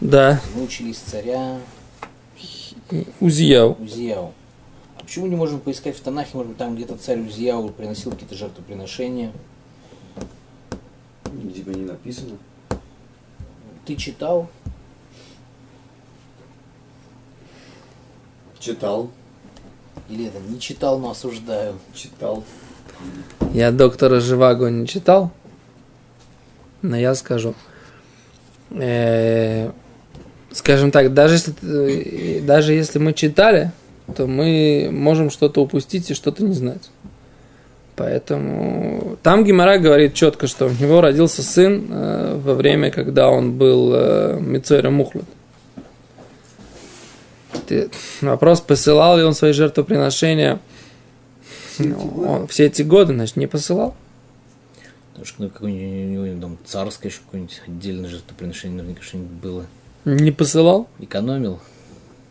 Да. 0.00 0.40
Мы 0.54 0.64
учились 0.64 0.98
царя 0.98 1.58
Узияу. 3.20 3.76
Узияу. 3.80 4.32
А 4.96 5.02
почему 5.02 5.26
не 5.26 5.36
можем 5.36 5.60
поискать 5.60 5.96
в 5.96 6.00
Танахе, 6.00 6.30
может 6.34 6.50
быть, 6.50 6.58
там 6.58 6.76
где-то 6.76 6.96
царь 6.96 7.20
Узияу 7.20 7.68
приносил 7.70 8.12
какие-то 8.12 8.36
жертвоприношения? 8.36 9.32
Типа 11.54 11.70
не 11.70 11.84
написано. 11.84 12.36
Ты 13.84 13.96
читал? 13.96 14.48
Читал. 18.58 19.10
Или 20.08 20.26
это 20.26 20.38
не 20.40 20.60
читал, 20.60 20.98
но 20.98 21.10
осуждаю? 21.10 21.78
Читал. 21.94 22.44
Я 23.52 23.72
доктора 23.72 24.20
Живаго 24.20 24.68
не 24.70 24.86
читал, 24.86 25.30
но 26.82 26.96
я 26.96 27.14
скажу. 27.14 27.54
Э, 28.70 29.70
скажем 30.52 30.90
так, 30.90 31.14
даже 31.14 31.34
если, 31.34 31.54
э, 31.62 32.40
даже 32.40 32.72
если 32.72 32.98
мы 32.98 33.12
читали, 33.12 33.72
то 34.16 34.26
мы 34.26 34.88
можем 34.90 35.30
что-то 35.30 35.62
упустить 35.62 36.10
и 36.10 36.14
что-то 36.14 36.44
не 36.44 36.54
знать. 36.54 36.90
Поэтому 37.96 39.18
там 39.22 39.44
Гимара 39.44 39.78
говорит 39.78 40.14
четко, 40.14 40.46
что 40.46 40.66
у 40.66 40.70
него 40.70 41.00
родился 41.00 41.42
сын 41.42 41.86
э, 41.90 42.40
во 42.42 42.54
время, 42.54 42.90
когда 42.90 43.28
он 43.28 43.58
был 43.58 43.92
э, 43.94 44.38
Мицойра 44.40 44.90
Мухлад. 44.90 45.24
Вопрос, 48.20 48.60
посылал 48.60 49.18
ли 49.18 49.24
он 49.24 49.34
свои 49.34 49.52
жертвоприношения 49.52 50.60
ну, 51.78 52.24
он 52.26 52.46
все 52.48 52.66
эти 52.66 52.82
годы, 52.82 53.14
значит, 53.14 53.36
не 53.36 53.46
посылал. 53.46 53.94
Потому 55.10 55.26
что 55.26 55.42
ну, 55.42 55.50
какое-нибудь 55.50 56.18
у 56.18 56.26
него 56.26 56.40
там 56.40 56.58
царское 56.64 57.08
еще 57.08 57.20
какое-нибудь 57.24 57.62
отдельное 57.66 58.08
жертвоприношение 58.08 58.78
наверняка 58.78 59.02
что-нибудь 59.02 59.30
было. 59.30 59.66
Не 60.08 60.30
посылал. 60.32 60.88
Экономил. 61.00 61.60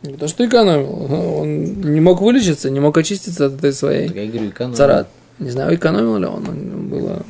Не 0.02 0.16
то, 0.16 0.28
что 0.28 0.48
экономил. 0.48 1.42
Он 1.42 1.82
не 1.82 2.00
мог 2.02 2.22
вылечиться, 2.22 2.70
не 2.72 2.80
мог 2.80 2.98
очиститься 2.98 3.46
от 3.46 3.54
этой 3.54 3.72
своей 3.74 4.08
Так 4.08 4.18
я 4.18 4.28
говорю, 4.28 4.50
экономил. 4.50 4.76
царат. 4.76 5.08
Не 5.38 5.52
знаю, 5.52 5.76
экономил 5.76 6.18
ли 6.18 6.26
он. 6.26 6.48
он 6.48 6.88
было... 6.88 7.22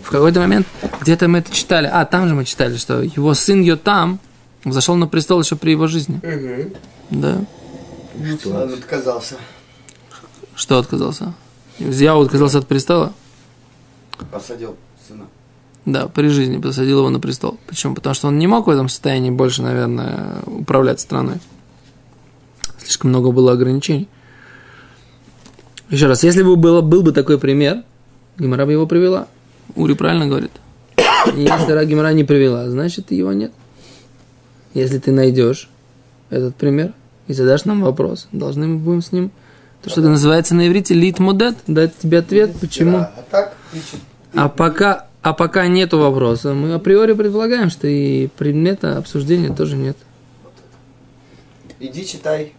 В 0.00 0.10
какой-то 0.10 0.40
момент 0.40 0.66
где-то 1.02 1.28
мы 1.28 1.38
это 1.38 1.52
читали. 1.52 1.88
А, 1.92 2.04
там 2.06 2.28
же 2.28 2.34
мы 2.34 2.44
читали, 2.44 2.76
что 2.76 3.02
его 3.02 3.34
сын 3.34 3.60
Йотам 3.62 4.20
зашел 4.64 4.96
на 4.96 5.06
престол 5.06 5.42
еще 5.42 5.56
при 5.56 5.72
его 5.72 5.86
жизни. 5.86 6.20
Да. 7.10 7.44
Что? 8.38 8.62
Он 8.62 8.72
отказался. 8.74 9.36
Что 10.54 10.78
отказался? 10.78 11.34
Узьяу 11.78 12.22
отказался 12.22 12.58
от 12.58 12.66
престола? 12.66 13.12
Посадил 14.30 14.76
сына. 15.06 15.26
Да, 15.86 16.08
при 16.08 16.28
жизни 16.28 16.58
посадил 16.58 17.00
его 17.00 17.10
на 17.10 17.20
престол. 17.20 17.58
Почему? 17.66 17.94
Потому 17.94 18.14
что 18.14 18.28
он 18.28 18.38
не 18.38 18.46
мог 18.46 18.66
в 18.66 18.70
этом 18.70 18.88
состоянии 18.88 19.30
больше, 19.30 19.62
наверное, 19.62 20.36
управлять 20.46 21.00
страной. 21.00 21.36
Слишком 22.78 23.10
много 23.10 23.32
было 23.32 23.52
ограничений. 23.52 24.08
Еще 25.90 26.06
раз, 26.06 26.22
если 26.24 26.42
бы 26.42 26.56
было, 26.56 26.80
был 26.80 27.02
бы 27.02 27.12
такой 27.12 27.38
пример, 27.38 27.82
Гимара 28.38 28.64
бы 28.64 28.72
его 28.72 28.86
привела. 28.86 29.28
Ури 29.76 29.94
правильно 29.94 30.26
говорит. 30.26 30.50
И 31.36 31.40
если 31.42 31.84
Гимара 31.84 32.12
не 32.12 32.24
привела, 32.24 32.68
значит 32.70 33.10
его 33.10 33.32
нет. 33.32 33.52
Если 34.72 34.98
ты 34.98 35.12
найдешь 35.12 35.68
этот 36.30 36.56
пример 36.56 36.92
и 37.26 37.32
задашь 37.32 37.64
нам 37.64 37.82
вопрос, 37.82 38.28
должны 38.32 38.66
мы 38.66 38.78
будем 38.78 39.02
с 39.02 39.12
ним, 39.12 39.30
то, 39.82 39.90
что 39.90 40.00
это 40.00 40.10
называется 40.10 40.54
на 40.54 40.66
иврите 40.66 40.94
лит 40.94 41.18
модет, 41.18 41.56
дать 41.66 41.96
тебе 41.98 42.18
ответ, 42.18 42.56
почему. 42.58 42.98
А. 43.30 43.52
А 44.34 44.48
пока, 44.48 45.06
а 45.24 45.32
пока 45.32 45.66
нету 45.68 45.98
вопроса, 45.98 46.52
мы 46.52 46.74
априори 46.74 47.14
предполагаем, 47.14 47.70
что 47.70 47.86
и 47.88 48.26
предмета 48.26 48.98
обсуждения 48.98 49.48
тоже 49.54 49.74
нет. 49.74 49.96
Иди 51.80 52.04
читай. 52.06 52.52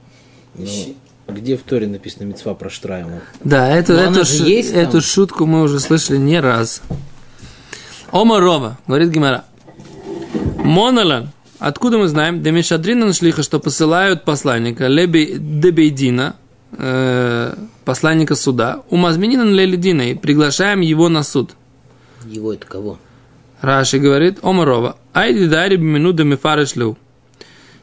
Ищи. 0.58 0.96
Ну, 1.28 1.36
где 1.36 1.58
в 1.58 1.62
Торе 1.62 1.86
написано 1.86 2.24
мецва 2.26 2.56
про 2.56 2.72
Штрайму? 2.72 3.22
Да, 3.44 3.70
эту, 3.70 3.94
Но 3.94 4.00
эту, 4.00 4.26
шу- 4.26 4.44
есть 4.46 4.74
там. 4.74 4.82
эту 4.82 5.02
шутку 5.02 5.46
мы 5.46 5.62
уже 5.62 5.80
слышали 5.80 6.18
не 6.18 6.40
раз. 6.40 6.82
Ома 8.12 8.40
Рова, 8.40 8.80
говорит 8.88 9.10
Гимара. 9.10 9.46
Монолан. 10.64 11.30
Откуда 11.60 12.00
мы 12.00 12.08
знаем? 12.08 12.42
Демишадрина 12.42 13.14
шлиха, 13.14 13.44
что 13.44 13.60
посылают 13.60 14.24
посланника 14.26 14.88
Леби 14.88 15.36
Дебейдина, 15.38 16.36
э, 16.72 17.54
посланника 17.86 18.34
суда, 18.36 18.82
у 18.90 18.98
Мазминина 18.98 19.44
Лелидина, 19.44 20.10
и 20.10 20.16
приглашаем 20.16 20.82
его 20.82 21.10
на 21.10 21.22
суд. 21.24 21.52
Его 22.26 22.54
это 22.54 22.66
кого? 22.66 22.98
Раши 23.62 24.00
говорит, 24.00 24.40
Омарова, 24.42 24.98
айди 25.14 25.48
дари 25.48 25.78
минута 25.78 26.24
мифарешлю. 26.24 26.98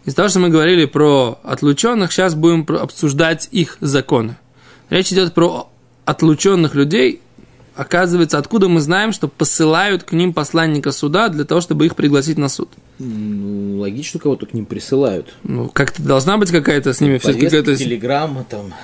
Из 0.04 0.14
того, 0.14 0.28
что 0.28 0.40
мы 0.40 0.48
говорили 0.48 0.84
про 0.84 1.38
отлученных, 1.44 2.12
сейчас 2.12 2.34
будем 2.34 2.66
обсуждать 2.76 3.48
их 3.52 3.78
законы. 3.80 4.36
Речь 4.90 5.12
идет 5.12 5.32
про 5.32 5.70
отлученных 6.04 6.74
людей. 6.74 7.20
Оказывается, 7.74 8.36
откуда 8.36 8.68
мы 8.68 8.80
знаем, 8.80 9.12
что 9.12 9.28
посылают 9.28 10.02
к 10.02 10.12
ним 10.12 10.34
посланника 10.34 10.92
суда 10.92 11.28
для 11.30 11.44
того, 11.44 11.62
чтобы 11.62 11.86
их 11.86 11.96
пригласить 11.96 12.36
на 12.36 12.48
суд. 12.48 12.68
Ну, 12.98 13.78
логично, 13.78 14.20
кого-то 14.20 14.44
к 14.44 14.52
ним 14.52 14.66
присылают. 14.66 15.34
Ну, 15.42 15.68
как-то 15.68 16.02
должна 16.02 16.36
быть 16.36 16.50
какая-то 16.50 16.92
с 16.92 17.00
ними 17.00 17.16
все-таки 17.16 17.46
какая-то... 17.46 17.76
телеграмма 17.76 18.44
там. 18.44 18.74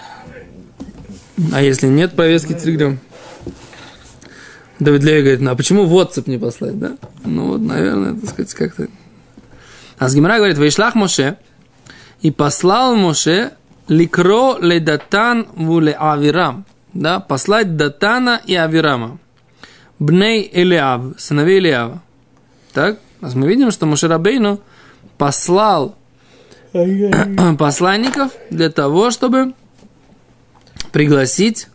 А 1.53 1.61
если 1.61 1.88
нет 1.88 2.15
повестки 2.15 2.55
телеграм? 2.55 2.99
Давид 4.78 5.02
Леви 5.02 5.20
говорит, 5.20 5.40
ну 5.40 5.50
а 5.50 5.56
почему 5.56 5.87
WhatsApp 5.87 6.30
не 6.30 6.38
послать, 6.38 6.78
да? 6.78 6.97
Ну 7.25 7.49
вот, 7.49 7.61
наверное, 7.61 8.14
так 8.14 8.30
сказать, 8.30 8.54
как-то... 8.54 8.88
А 9.99 10.08
с 10.08 10.14
Гимара 10.14 10.37
говорит, 10.37 10.58
Вейшлах 10.58 10.94
Моше, 10.94 11.37
и 12.20 12.30
послал 12.30 12.94
Моше 12.94 13.52
ликро 13.88 14.58
ле 14.61 14.80
датан 14.80 15.49
вуле 15.56 15.92
авирам, 15.99 16.64
да, 16.92 17.20
послать 17.20 17.76
Датана 17.76 18.40
и 18.44 18.54
Авирама, 18.54 19.18
бней 19.99 20.49
Элиав, 20.52 21.18
сыновей 21.18 21.58
Элиава. 21.58 22.02
Так, 22.73 22.99
а 23.20 23.30
мы 23.35 23.49
видим, 23.49 23.70
что 23.70 23.87
Моше 23.87 24.06
Рабейну 24.06 24.61
послал 25.16 25.97
посланников 27.58 28.32
для 28.50 28.70
того, 28.70 29.11
чтобы 29.11 29.54
пригласить 30.92 31.68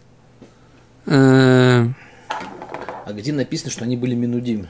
э, 1.05 1.87
А 3.05 3.13
где 3.13 3.33
написано, 3.33 3.69
что 3.71 3.83
они 3.83 3.97
были 3.97 4.15
минудим? 4.15 4.67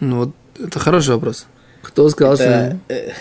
ну 0.00 0.18
вот 0.26 0.30
это 0.58 0.78
хороший 0.78 1.14
вопрос. 1.14 1.46
Кто 1.82 2.08
сказал, 2.10 2.34
Это, 2.34 2.78
что 2.86 2.94
э, 2.94 3.12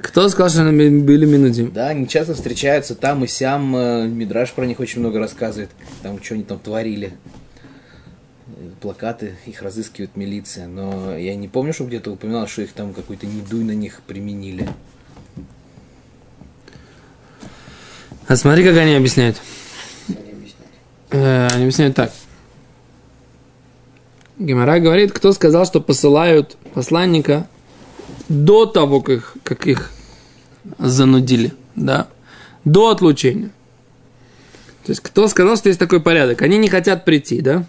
кто 0.00 0.28
сказал, 0.28 0.48
что 0.48 0.66
они 0.66 1.00
были 1.00 1.26
минудим? 1.26 1.70
да, 1.72 1.88
они 1.88 2.08
часто 2.08 2.34
встречаются 2.34 2.94
там 2.94 3.24
и 3.24 3.26
сям. 3.26 3.74
э, 3.76 4.06
Мидраш 4.08 4.52
про 4.52 4.64
них 4.66 4.80
очень 4.80 5.00
много 5.00 5.18
рассказывает. 5.18 5.70
Там, 6.02 6.22
что 6.22 6.34
они 6.34 6.44
там 6.44 6.58
творили. 6.58 7.12
Плакаты, 8.80 9.36
их 9.46 9.62
разыскивает 9.62 10.16
милиция. 10.16 10.66
Но 10.66 11.16
я 11.16 11.34
не 11.34 11.48
помню, 11.48 11.72
что 11.72 11.84
где-то 11.84 12.10
упоминал, 12.12 12.46
что 12.46 12.62
их 12.62 12.72
там 12.72 12.94
какой-то 12.94 13.26
недуй 13.26 13.62
на 13.64 13.72
них 13.72 14.00
применили. 14.06 14.68
А 18.26 18.36
смотри, 18.36 18.64
как 18.64 18.76
они 18.76 18.94
объясняют. 18.94 19.36
Не 20.08 20.14
объясняй. 20.14 20.54
Э, 21.10 21.48
они 21.52 21.64
объясняют 21.64 21.96
так. 21.96 22.12
Гемора 24.40 24.80
говорит, 24.80 25.12
кто 25.12 25.32
сказал, 25.32 25.66
что 25.66 25.80
посылают 25.82 26.56
посланника 26.72 27.46
до 28.30 28.64
того, 28.64 29.02
как 29.02 29.16
их, 29.18 29.36
как 29.44 29.66
их 29.66 29.90
занудили, 30.78 31.52
да, 31.76 32.08
до 32.64 32.88
отлучения. 32.88 33.50
То 34.86 34.92
есть, 34.92 35.02
кто 35.02 35.28
сказал, 35.28 35.56
что 35.58 35.68
есть 35.68 35.78
такой 35.78 36.00
порядок? 36.00 36.40
Они 36.40 36.56
не 36.56 36.68
хотят 36.68 37.04
прийти, 37.04 37.42
да? 37.42 37.66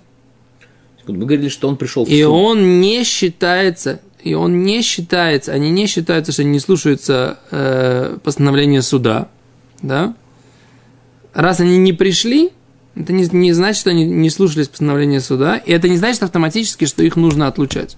Мы 1.08 1.18
говорили, 1.26 1.50
что 1.50 1.68
он 1.68 1.76
пришел 1.76 2.06
в 2.06 2.08
И 2.08 2.24
суд. 2.24 2.32
он 2.32 2.80
не 2.80 3.04
считается, 3.04 4.00
и 4.24 4.34
он 4.34 4.64
не 4.64 4.82
считается, 4.82 5.52
они 5.52 5.72
не 5.72 5.88
считаются, 5.88 6.32
что 6.32 6.44
они 6.44 6.52
не 6.52 6.60
слушаются 6.60 7.40
э, 7.52 8.18
постановления 8.24 8.82
суда, 8.82 9.28
да? 9.82 10.16
Раз 11.34 11.60
они 11.60 11.78
не 11.78 11.92
пришли, 11.92 12.52
это 12.96 13.14
не, 13.14 13.28
не 13.28 13.54
значит, 13.54 13.80
что 13.82 13.90
они 13.92 14.06
не 14.06 14.30
слушались 14.30 14.68
постановления 14.68 15.22
суда, 15.22 15.58
и 15.58 15.72
это 15.72 15.88
не 15.90 15.98
значит 15.98 16.24
автоматически, 16.24 16.86
что 16.86 17.04
их 17.04 17.16
нужно 17.16 17.48
отлучать. 17.48 17.98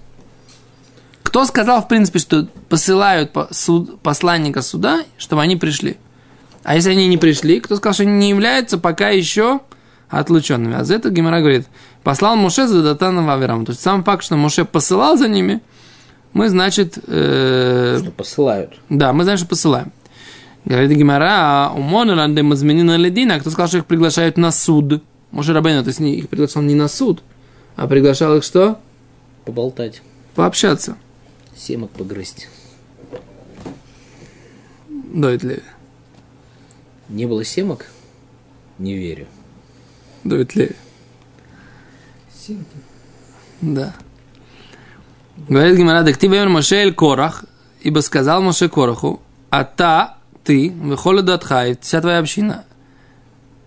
Кто 1.22 1.44
сказал, 1.46 1.82
в 1.82 1.88
принципе, 1.88 2.18
что 2.20 2.46
посылают 2.68 3.32
по- 3.32 3.48
суд- 3.50 3.98
посланника 4.00 4.62
суда, 4.62 5.02
чтобы 5.18 5.42
они 5.42 5.56
пришли? 5.56 5.96
А 6.62 6.76
если 6.76 6.90
они 6.90 7.08
не 7.08 7.16
пришли, 7.18 7.60
кто 7.60 7.76
сказал, 7.76 7.94
что 7.94 8.02
они 8.04 8.12
не 8.12 8.28
являются 8.30 8.78
пока 8.78 9.08
еще 9.10 9.60
отлученными? 10.08 10.76
А 10.76 10.84
за 10.84 10.94
это 10.94 11.10
Гимара 11.10 11.40
говорит, 11.40 11.66
послал 12.02 12.36
Моше 12.36 12.66
за 12.68 12.82
Датаном 12.82 13.28
Аверам. 13.30 13.66
То 13.66 13.72
есть 13.72 13.82
сам 13.82 14.04
факт, 14.04 14.22
что 14.22 14.36
Моше 14.36 14.64
посылал 14.64 15.16
за 15.18 15.28
ними, 15.28 15.60
мы, 16.32 16.48
значит, 16.48 16.98
э, 17.06 17.98
Что 18.00 18.10
посылают. 18.12 18.74
да, 18.88 19.12
мы 19.12 19.24
знаем, 19.24 19.38
что 19.38 19.46
посылаем. 19.48 19.92
Говорит 20.64 20.92
Гимара, 20.96 21.70
у 21.74 21.80
Моноланде 21.80 22.42
Мазменина 22.42 22.96
Ледина, 22.96 23.38
кто 23.38 23.50
сказал, 23.50 23.68
что 23.68 23.78
их 23.78 23.86
приглашают 23.86 24.38
на 24.38 24.50
суд? 24.50 25.02
Моше 25.30 25.52
Рабейна, 25.52 25.82
то 25.82 25.88
есть 25.88 26.00
не- 26.00 26.14
их 26.14 26.28
приглашал 26.28 26.62
не 26.62 26.74
на 26.74 26.88
суд, 26.88 27.22
а 27.76 27.86
приглашал 27.86 28.36
их 28.36 28.44
что? 28.44 28.78
Поболтать. 29.44 30.00
Пообщаться. 30.34 30.96
Семок 31.54 31.90
погрызть. 31.90 32.48
Давид 35.12 35.42
Леви. 35.44 35.62
Не 37.08 37.26
было 37.26 37.44
семок? 37.44 37.86
Не 38.78 38.94
верю. 38.94 39.26
Давид 40.24 40.54
Леви. 40.56 40.76
Семки. 42.34 42.64
Да. 43.60 43.94
Говорит 45.48 45.76
Гимара, 45.76 46.02
дактивер 46.02 46.48
Моше 46.48 46.76
эль 46.76 46.94
Корах, 46.94 47.44
ибо 47.82 48.00
сказал 48.00 48.40
Моше 48.42 48.68
Кораху, 48.68 49.20
а 49.50 49.64
та, 49.64 50.18
ты, 50.44 50.70
выхола 50.70 51.22
датхай, 51.22 51.76
вся 51.80 52.00
твоя 52.00 52.18
община. 52.18 52.64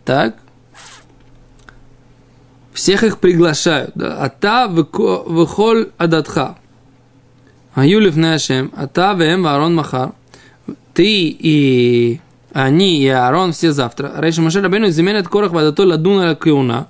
Так? 0.06 0.38
Всех 2.74 3.04
их 3.04 3.20
приглашают. 3.20 3.92
Да? 3.96 4.24
А 4.24 4.30
та 4.30 4.68
выко- 4.68 5.24
выхоль 5.28 5.90
адатха. 5.98 6.58
А 7.74 7.86
Юлиф 7.86 8.16
Нашем, 8.16 8.72
а 8.76 8.88
та 8.88 9.14
вем 9.14 9.44
варон 9.44 9.76
махар. 9.76 10.14
Ты 10.94 11.30
и 11.30 12.22
они 12.54 13.04
и 13.04 13.08
Аарон 13.08 13.52
все 13.52 13.72
завтра. 13.72 14.14
Рейша 14.18 14.42
Моше 14.42 14.62
Рабейну 14.62 14.90
заменят 14.90 15.28
Корах 15.28 15.52
вадато 15.52 15.84
ладуна 15.84 16.36
киуна. 16.36 16.88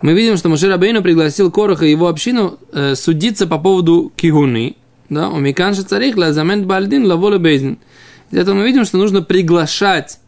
Мы 0.00 0.12
видим, 0.14 0.36
что 0.36 0.48
Моше 0.48 0.68
Рабейну 0.68 1.02
пригласил 1.02 1.52
Короха 1.52 1.86
и 1.86 1.90
его 1.90 2.08
общину 2.08 2.58
э, 2.72 2.96
судиться 2.96 3.46
по 3.46 3.58
поводу 3.58 4.12
кигуны. 4.16 4.76
Да, 5.08 5.28
у 5.28 5.38
Миканша 5.38 5.84
царих 5.84 6.16
ла 6.16 6.32
замен 6.32 6.66
бальдин 6.66 7.06
ла 7.06 7.14
воля 7.14 7.38
бейзин. 7.38 7.78
Из 8.32 8.38
этого 8.38 8.54
мы 8.54 8.64
видим, 8.64 8.86
что 8.86 8.96
нужно 8.96 9.22
приглашать, 9.22 10.18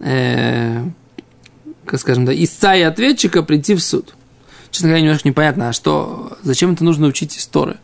э, 0.00 0.82
как 1.84 2.00
скажем, 2.00 2.24
да, 2.24 2.34
истца 2.34 2.74
и 2.74 2.80
ответчика 2.80 3.42
прийти 3.42 3.74
в 3.74 3.80
суд. 3.80 4.14
Честно 4.70 4.88
говоря, 4.88 5.04
немножко 5.04 5.28
непонятно, 5.28 5.68
а 5.68 5.72
что, 5.74 6.38
зачем 6.42 6.72
это 6.72 6.84
нужно 6.84 7.06
учить 7.06 7.36
из 7.36 7.46
Торы? 7.46 7.76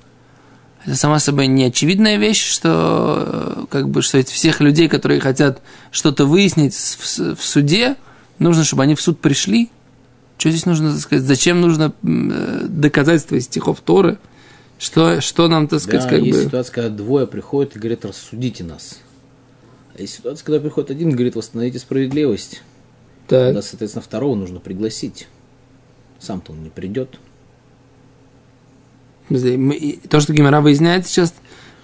Это 0.87 0.97
сама 0.97 1.19
собой 1.19 1.47
не 1.49 1.65
очевидная 1.65 2.17
вещь, 2.17 2.43
что 2.43 3.25
э, 3.27 3.67
как 3.71 3.91
бы 3.91 4.01
что 4.01 4.23
всех 4.25 4.61
людей, 4.61 4.89
которые 4.89 5.21
хотят 5.21 5.61
что-то 5.91 6.25
выяснить 6.25 6.75
в, 6.75 7.37
в 7.37 7.43
суде, 7.43 7.97
нужно, 8.39 8.65
чтобы 8.65 8.85
они 8.85 8.95
в 8.95 9.03
суд 9.03 9.21
пришли. 9.21 9.71
Что 10.39 10.51
здесь 10.51 10.65
нужно 10.65 10.99
сказать? 10.99 11.25
Зачем 11.25 11.61
нужно 11.61 11.93
э, 12.03 12.67
доказательства 12.69 13.37
из 13.37 13.45
стихов 13.45 13.83
Торы? 13.83 14.19
Что, 14.85 15.23
что 15.23 15.49
нам, 15.49 15.67
так 15.67 15.81
сказать, 15.81 16.03
Да, 16.03 16.11
как 16.11 16.21
есть 16.21 16.39
бы... 16.39 16.45
ситуация, 16.45 16.75
когда 16.75 16.91
двое 16.91 17.27
приходят 17.27 17.75
и 17.75 17.79
говорят, 17.79 18.05
рассудите 18.05 18.65
нас. 18.65 19.01
А 19.97 20.03
есть 20.03 20.17
ситуация, 20.17 20.45
когда 20.45 20.61
приходит 20.61 20.91
один 20.91 21.09
и 21.09 21.13
говорит, 21.13 21.37
восстановите 21.37 21.79
справедливость. 21.79 22.63
Так. 23.27 23.47
Тогда, 23.47 23.63
соответственно, 23.63 24.03
второго 24.03 24.35
нужно 24.35 24.61
пригласить. 24.61 25.27
Сам-то 26.19 26.53
он 26.53 26.63
не 26.63 26.69
придет. 26.69 27.19
То, 29.31 30.21
что 30.21 30.35
Гимара 30.35 30.61
выясняет 30.61 31.07
сейчас, 31.07 31.33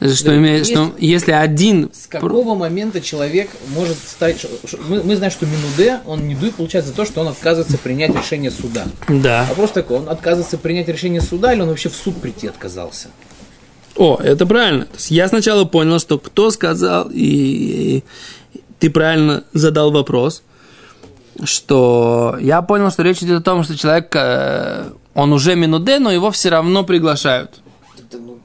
что, 0.01 0.27
Да, 0.27 0.37
имеет, 0.37 0.61
есть- 0.61 0.71
что 0.73 0.93
если 0.99 1.33
один... 1.33 1.91
С 1.93 2.07
какого 2.07 2.55
момента 2.55 3.01
человек 3.01 3.51
может 3.69 3.99
стать... 3.99 4.47
Мы, 4.89 5.03
мы 5.03 5.17
знаем, 5.17 5.31
что 5.31 5.47
Минуде, 5.47 6.01
он 6.07 6.27
не 6.27 6.35
дует, 6.35 6.55
получается, 6.55 6.91
за 6.91 6.97
то, 6.97 7.05
что 7.05 7.21
он 7.21 7.29
отказывается 7.29 7.77
принять 7.77 8.15
решение 8.15 8.51
суда. 8.51 8.85
Да. 9.09 9.45
Вопрос 9.51 9.73
такой, 9.73 9.99
он 9.99 10.09
отказывается 10.09 10.57
принять 10.57 10.89
решение 10.89 11.21
суда 11.21 11.53
или 11.53 11.61
он 11.61 11.69
вообще 11.69 11.91
в 11.91 11.95
суд 11.95 12.17
прийти 12.21 12.47
отказался? 12.47 13.09
О, 13.97 14.19
это 14.23 14.47
правильно. 14.47 14.87
Я 15.09 15.29
сначала 15.29 15.65
понял, 15.65 15.99
что 15.99 16.19
кто 16.19 16.51
сказал, 16.51 17.11
и, 17.13 18.03
и 18.55 18.61
ты 18.79 18.89
правильно 18.89 19.45
задал 19.53 19.91
вопрос, 19.91 20.43
что 21.45 22.37
я 22.41 22.63
понял, 22.63 22.91
что 22.91 23.03
речь 23.03 23.19
идет 23.19 23.41
о 23.41 23.45
том, 23.45 23.65
что 23.65 23.77
человек, 23.77 24.15
э, 24.15 24.91
он 25.15 25.33
уже 25.33 25.57
минуде, 25.57 25.99
но 25.99 26.11
его 26.11 26.31
все 26.31 26.49
равно 26.49 26.85
приглашают. 26.85 27.61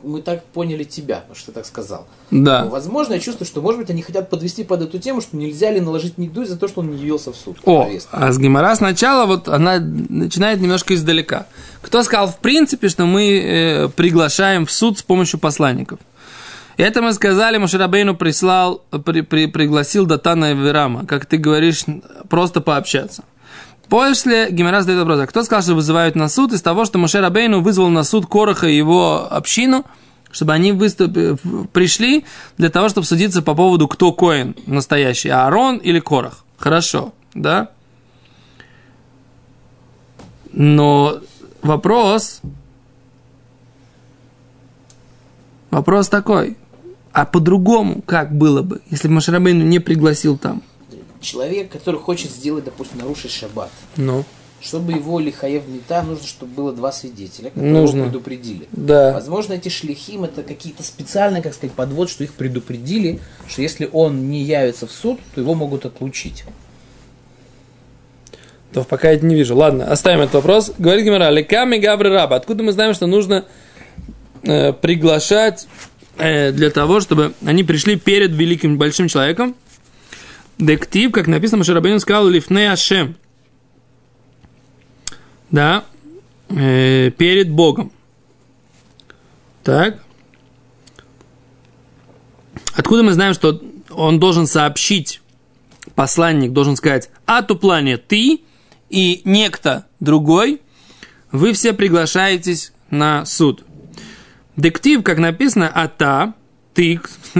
Мы 0.05 0.21
так 0.21 0.43
поняли 0.45 0.83
тебя, 0.83 1.23
что 1.33 1.47
ты 1.47 1.53
так 1.53 1.65
сказал. 1.65 2.07
Но, 2.29 2.45
Да. 2.45 2.65
возможно, 2.65 3.13
я 3.15 3.19
чувствую, 3.19 3.47
что, 3.47 3.61
может 3.61 3.79
быть, 3.81 3.89
они 3.89 4.01
хотят 4.03 4.29
подвести 4.29 4.63
под 4.63 4.83
эту 4.83 4.99
тему, 4.99 5.19
что 5.21 5.35
нельзя 5.35 5.71
ли 5.71 5.81
наложить 5.81 6.17
недуй 6.19 6.45
за 6.45 6.57
то, 6.57 6.67
что 6.67 6.81
он 6.81 6.91
не 6.91 7.01
явился 7.01 7.31
в 7.31 7.35
суд. 7.35 7.57
О, 7.65 7.89
а 8.11 8.31
с 8.31 8.37
Гимара 8.37 8.75
сначала 8.75 9.25
вот 9.25 9.47
она 9.47 9.79
начинает 9.79 10.61
немножко 10.61 10.93
издалека. 10.93 11.47
Кто 11.81 12.03
сказал 12.03 12.27
в 12.27 12.37
принципе, 12.37 12.87
что 12.89 13.05
мы 13.05 13.39
э, 13.39 13.87
приглашаем 13.89 14.65
в 14.65 14.71
суд 14.71 14.99
с 14.99 15.01
помощью 15.03 15.39
посланников? 15.39 15.99
Это 16.77 17.01
мы 17.01 17.13
сказали, 17.13 17.57
Мушарабейну 17.57 18.15
прислал, 18.15 18.83
при, 19.05 19.21
при- 19.21 19.47
пригласил 19.47 20.05
Датана 20.05 20.51
и 20.51 20.55
Верама, 20.55 21.05
как 21.05 21.25
ты 21.25 21.37
говоришь, 21.37 21.85
просто 22.29 22.59
пообщаться. 22.61 23.23
После 23.89 24.49
Гимара 24.49 24.81
задает 24.81 24.99
вопрос, 25.01 25.19
а 25.19 25.27
кто 25.27 25.43
сказал, 25.43 25.61
что 25.61 25.75
вызывают 25.75 26.15
на 26.15 26.27
суд 26.27 26.53
из 26.53 26.61
того, 26.61 26.85
что 26.85 26.97
Моше 26.97 27.19
Рабейну 27.19 27.61
вызвал 27.61 27.89
на 27.89 28.03
суд 28.03 28.25
Короха 28.25 28.67
и 28.67 28.75
его 28.75 29.27
общину, 29.31 29.85
чтобы 30.31 30.53
они 30.53 30.71
выступи, 30.71 31.37
в- 31.43 31.67
пришли 31.67 32.25
для 32.57 32.69
того, 32.69 32.89
чтобы 32.89 33.05
судиться 33.05 33.41
по 33.41 33.53
поводу, 33.53 33.87
кто 33.87 34.11
коин 34.11 34.55
настоящий, 34.65 35.29
Аарон 35.29 35.77
или 35.77 35.99
Корах. 35.99 36.43
Хорошо, 36.57 37.13
да? 37.33 37.69
Но 40.51 41.19
вопрос, 41.61 42.41
вопрос 45.69 46.09
такой, 46.09 46.57
а 47.11 47.25
по-другому 47.25 48.01
как 48.01 48.35
было 48.35 48.61
бы, 48.61 48.81
если 48.89 49.07
бы 49.07 49.15
Машарабейну 49.15 49.63
не 49.63 49.79
пригласил 49.79 50.37
там? 50.37 50.63
Человек, 51.25 51.69
который 51.71 51.99
хочет 51.99 52.29
сделать, 52.31 52.65
допустим, 52.65 52.99
нарушить 52.99 53.31
шаббат, 53.31 53.71
Ну, 53.97 54.23
чтобы 54.61 54.93
его 54.93 55.19
лихаев 55.19 55.63
мета, 55.67 56.03
нужно, 56.03 56.25
чтобы 56.27 56.53
было 56.53 56.71
два 56.71 56.91
свидетеля, 56.91 57.49
которые 57.49 57.71
Нужно. 57.73 57.97
его 57.97 58.05
предупредили. 58.09 58.67
да. 58.71 59.11
Возможно, 59.13 59.53
эти 59.53 59.69
шлихим 59.69 60.23
это 60.23 60.43
какие-то 60.43 60.83
специальные, 60.83 61.41
как 61.41 61.53
сказать, 61.53 61.75
подвод, 61.75 62.09
что 62.09 62.23
их 62.23 62.33
предупредили, 62.33 63.19
что 63.47 63.61
если 63.61 63.89
он 63.91 64.29
не 64.29 64.43
явится 64.43 64.85
в 64.87 64.91
суд, 64.91 65.19
то 65.33 65.41
его 65.41 65.55
могут 65.55 65.85
отлучить. 65.85 66.43
То 68.73 68.83
пока 68.83 69.09
я 69.09 69.15
это 69.15 69.25
не 69.25 69.35
вижу. 69.35 69.55
Ладно, 69.55 69.89
оставим 69.91 70.21
этот 70.21 70.35
вопрос. 70.35 70.71
Говорит 70.77 71.05
Гимара, 71.05 71.29
леками 71.29 71.77
габры 71.77 72.09
раба. 72.09 72.35
Откуда 72.35 72.61
мы 72.63 72.71
знаем, 72.71 72.93
что 72.93 73.07
нужно 73.07 73.45
э, 74.43 74.73
приглашать 74.73 75.67
э, 76.17 76.51
для 76.51 76.69
того, 76.69 76.99
чтобы 76.99 77.33
они 77.45 77.63
пришли 77.63 77.97
перед 77.97 78.31
великим 78.31 78.77
большим 78.77 79.07
человеком? 79.07 79.55
Дектив, 80.57 81.11
как 81.11 81.27
написано, 81.27 81.59
Машарабейн 81.59 81.99
сказал, 81.99 82.27
лифне 82.27 82.71
Ашем. 82.71 83.15
Да, 85.51 85.85
э, 86.49 87.11
перед 87.11 87.49
Богом. 87.51 87.91
Так. 89.63 90.03
Откуда 92.73 93.03
мы 93.03 93.13
знаем, 93.13 93.33
что 93.33 93.61
он 93.89 94.19
должен 94.19 94.47
сообщить 94.47 95.21
посланник 95.93 96.51
должен 96.51 96.75
сказать, 96.75 97.09
а 97.25 97.41
то 97.41 97.55
плане 97.55 97.97
ты 97.97 98.41
и 98.89 99.21
некто 99.25 99.87
другой, 99.99 100.61
вы 101.31 101.53
все 101.53 101.73
приглашаетесь 101.73 102.73
на 102.89 103.25
суд. 103.25 103.63
Дектив, 104.55 105.03
как 105.03 105.17
написано, 105.17 105.69
а 105.73 105.87
та, 105.87 106.33
ты, 106.73 106.99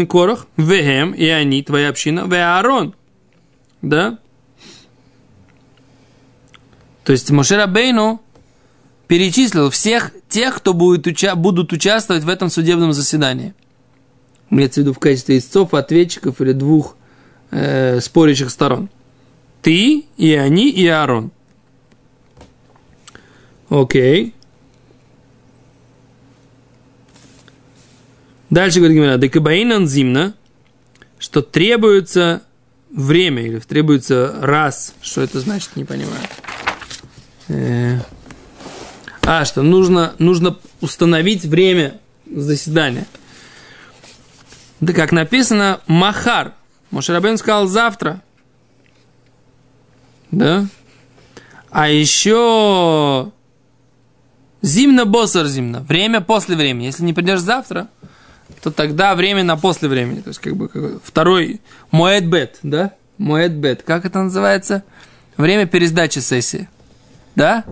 Корах, 0.09 0.47
вегем, 0.57 1.11
и 1.11 1.27
они, 1.27 1.63
твоя 1.63 1.89
община, 1.89 2.25
ве 2.25 2.43
Аарон. 2.43 2.95
Да? 3.85 4.17
То 7.03 7.11
есть 7.11 7.29
Мошера 7.29 7.67
Бейну 7.67 8.19
перечислил 9.07 9.69
всех 9.69 10.11
тех, 10.27 10.55
кто 10.55 10.73
будет 10.73 11.05
уча- 11.05 11.35
будут 11.35 11.71
участвовать 11.71 12.23
в 12.23 12.29
этом 12.29 12.49
судебном 12.49 12.93
заседании. 12.93 13.53
Имеется 14.49 14.81
в 14.81 14.83
виду 14.83 14.93
в 14.93 14.99
качестве 14.99 15.37
истцов, 15.37 15.75
ответчиков 15.75 16.41
или 16.41 16.51
двух 16.51 16.97
э, 17.51 17.99
спорящих 17.99 18.49
сторон. 18.49 18.89
Ты 19.61 20.05
и 20.17 20.33
они 20.33 20.71
и 20.71 20.87
Аарон. 20.87 21.31
Окей. 23.69 24.33
Дальше 28.49 28.79
говорит 28.79 28.97
Гимара, 28.97 29.17
декабаинан 29.17 29.87
зимна, 29.87 30.33
что 31.19 31.43
требуется 31.43 32.41
время 32.91 33.43
или 33.43 33.59
требуется 33.59 34.35
раз. 34.41 34.93
Что 35.01 35.21
это 35.21 35.39
значит, 35.39 35.75
не 35.75 35.85
понимаю. 35.85 36.23
Э, 37.47 37.99
А, 39.21 39.43
что 39.45 39.63
нужно, 39.63 40.13
нужно 40.19 40.57
установить 40.81 41.43
время 41.45 41.99
заседания. 42.31 43.07
Да 44.79 44.93
как 44.93 45.11
написано, 45.11 45.81
Махар. 45.87 46.53
Мошерабен 46.91 47.37
сказал 47.37 47.67
завтра. 47.67 48.21
Да? 50.31 50.67
А 51.71 51.89
еще 51.89 53.31
зимно 54.61 55.05
босар 55.05 55.47
зимно. 55.47 55.81
Время 55.81 56.21
после 56.21 56.55
времени. 56.55 56.85
Если 56.85 57.03
не 57.03 57.13
придешь 57.13 57.39
завтра, 57.39 57.87
то 58.65 58.71
тогда 58.71 59.13
время 59.13 59.43
на 59.43 59.57
после 59.57 59.87
времени. 59.87 60.21
То 60.21 60.29
есть, 60.29 60.39
как 60.39 60.55
бы 60.55 60.99
второй 61.03 61.61
моэт 61.91 62.25
бет, 62.25 62.57
да? 62.63 62.95
Моэт 63.19 63.51
бет. 63.51 63.83
Как 63.83 64.05
это 64.05 64.23
называется? 64.23 64.83
Время 65.37 65.67
пересдачи 65.67 66.17
сессии. 66.17 66.67
Да? 67.35 67.63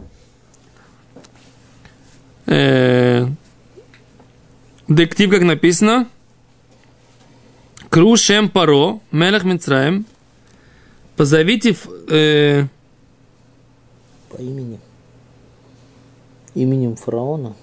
Э, 2.46 3.26
Дектив, 4.88 5.32
как 5.32 5.42
написано, 5.42 6.08
Крушем 7.90 8.50
Паро, 8.52 9.00
Мелех 9.12 9.46
Мицраем, 9.46 10.06
позовите 11.16 11.76
э, 12.08 12.68
По 14.30 14.36
имени. 14.40 14.80
Именем 16.54 16.96
фараона. 16.98 17.56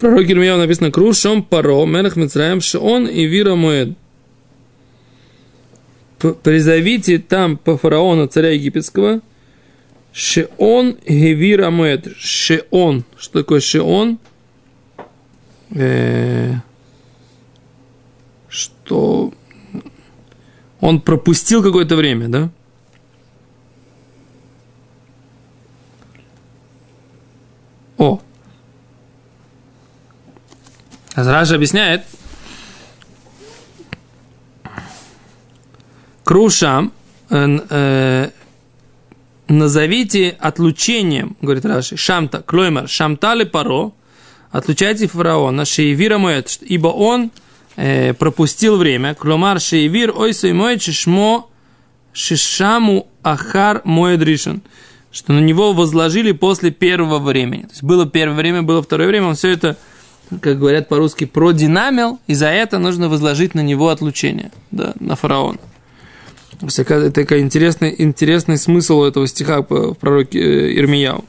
Пророк 0.00 0.28
Ирмияу 0.28 0.58
написано 0.58 0.90
Крушем 0.90 1.42
Паро, 1.42 1.84
Мелех 1.84 2.16
Мицраем, 2.16 2.60
Шон 2.60 3.06
и 3.06 3.24
Вира 3.26 3.54
Моэд. 3.54 3.96
Призовите 6.42 7.18
там 7.18 7.56
по 7.56 7.78
фараону 7.78 8.26
царя 8.26 8.50
египетского 8.50 9.20
Шеон 10.12 10.96
Гевира 11.06 11.70
Моэд. 11.70 12.08
Шеон. 12.18 13.04
Что 13.16 13.40
такое 13.40 13.60
Шеон? 13.60 14.18
Э, 15.70 16.54
что 18.48 19.32
он 20.80 21.00
пропустил 21.00 21.62
какое-то 21.62 21.96
время, 21.96 22.28
да? 22.28 22.50
О. 27.98 28.20
Раша 31.14 31.56
объясняет. 31.56 32.04
Крушам 36.24 36.92
э, 37.28 37.58
э, 37.68 38.30
назовите 39.48 40.36
отлучением, 40.38 41.36
говорит 41.42 41.64
Раши, 41.64 41.96
шамта, 41.96 42.42
клоймер, 42.42 42.88
шамтали 42.88 43.44
паро, 43.44 43.92
отлучайте 44.52 45.08
фараона, 45.08 45.64
шеевира 45.64 46.18
моет, 46.18 46.58
ибо 46.62 46.88
он 46.88 47.32
э, 47.76 48.14
пропустил 48.14 48.76
время, 48.76 49.14
кломар 49.14 49.60
шеевир, 49.60 50.16
ойсой 50.16 50.52
моет, 50.52 50.82
шишмо, 50.82 51.48
шишаму 52.12 53.08
ахар 53.24 53.82
моет 53.84 54.22
ришен, 54.22 54.62
что 55.10 55.32
на 55.32 55.40
него 55.40 55.72
возложили 55.72 56.30
после 56.30 56.70
первого 56.70 57.18
времени. 57.18 57.62
То 57.62 57.70
есть 57.70 57.82
было 57.82 58.06
первое 58.06 58.36
время, 58.36 58.62
было 58.62 58.82
второе 58.82 59.08
время, 59.08 59.28
он 59.28 59.34
все 59.34 59.50
это, 59.50 59.76
как 60.40 60.58
говорят 60.58 60.88
по-русски, 60.88 61.24
продинамил, 61.24 62.20
и 62.26 62.34
за 62.34 62.48
это 62.48 62.78
нужно 62.78 63.08
возложить 63.08 63.54
на 63.54 63.60
него 63.60 63.88
отлучение, 63.88 64.52
да, 64.70 64.94
на 65.00 65.16
фараона. 65.16 65.58
То 66.60 66.82
это 66.82 67.40
интересный, 67.40 67.94
интересный 67.96 68.58
смысл 68.58 69.00
у 69.00 69.04
этого 69.04 69.26
стиха 69.26 69.62
в 69.62 69.94
пророке 69.94 70.38
э, 70.40 70.76
Ирмияу. 70.78 71.24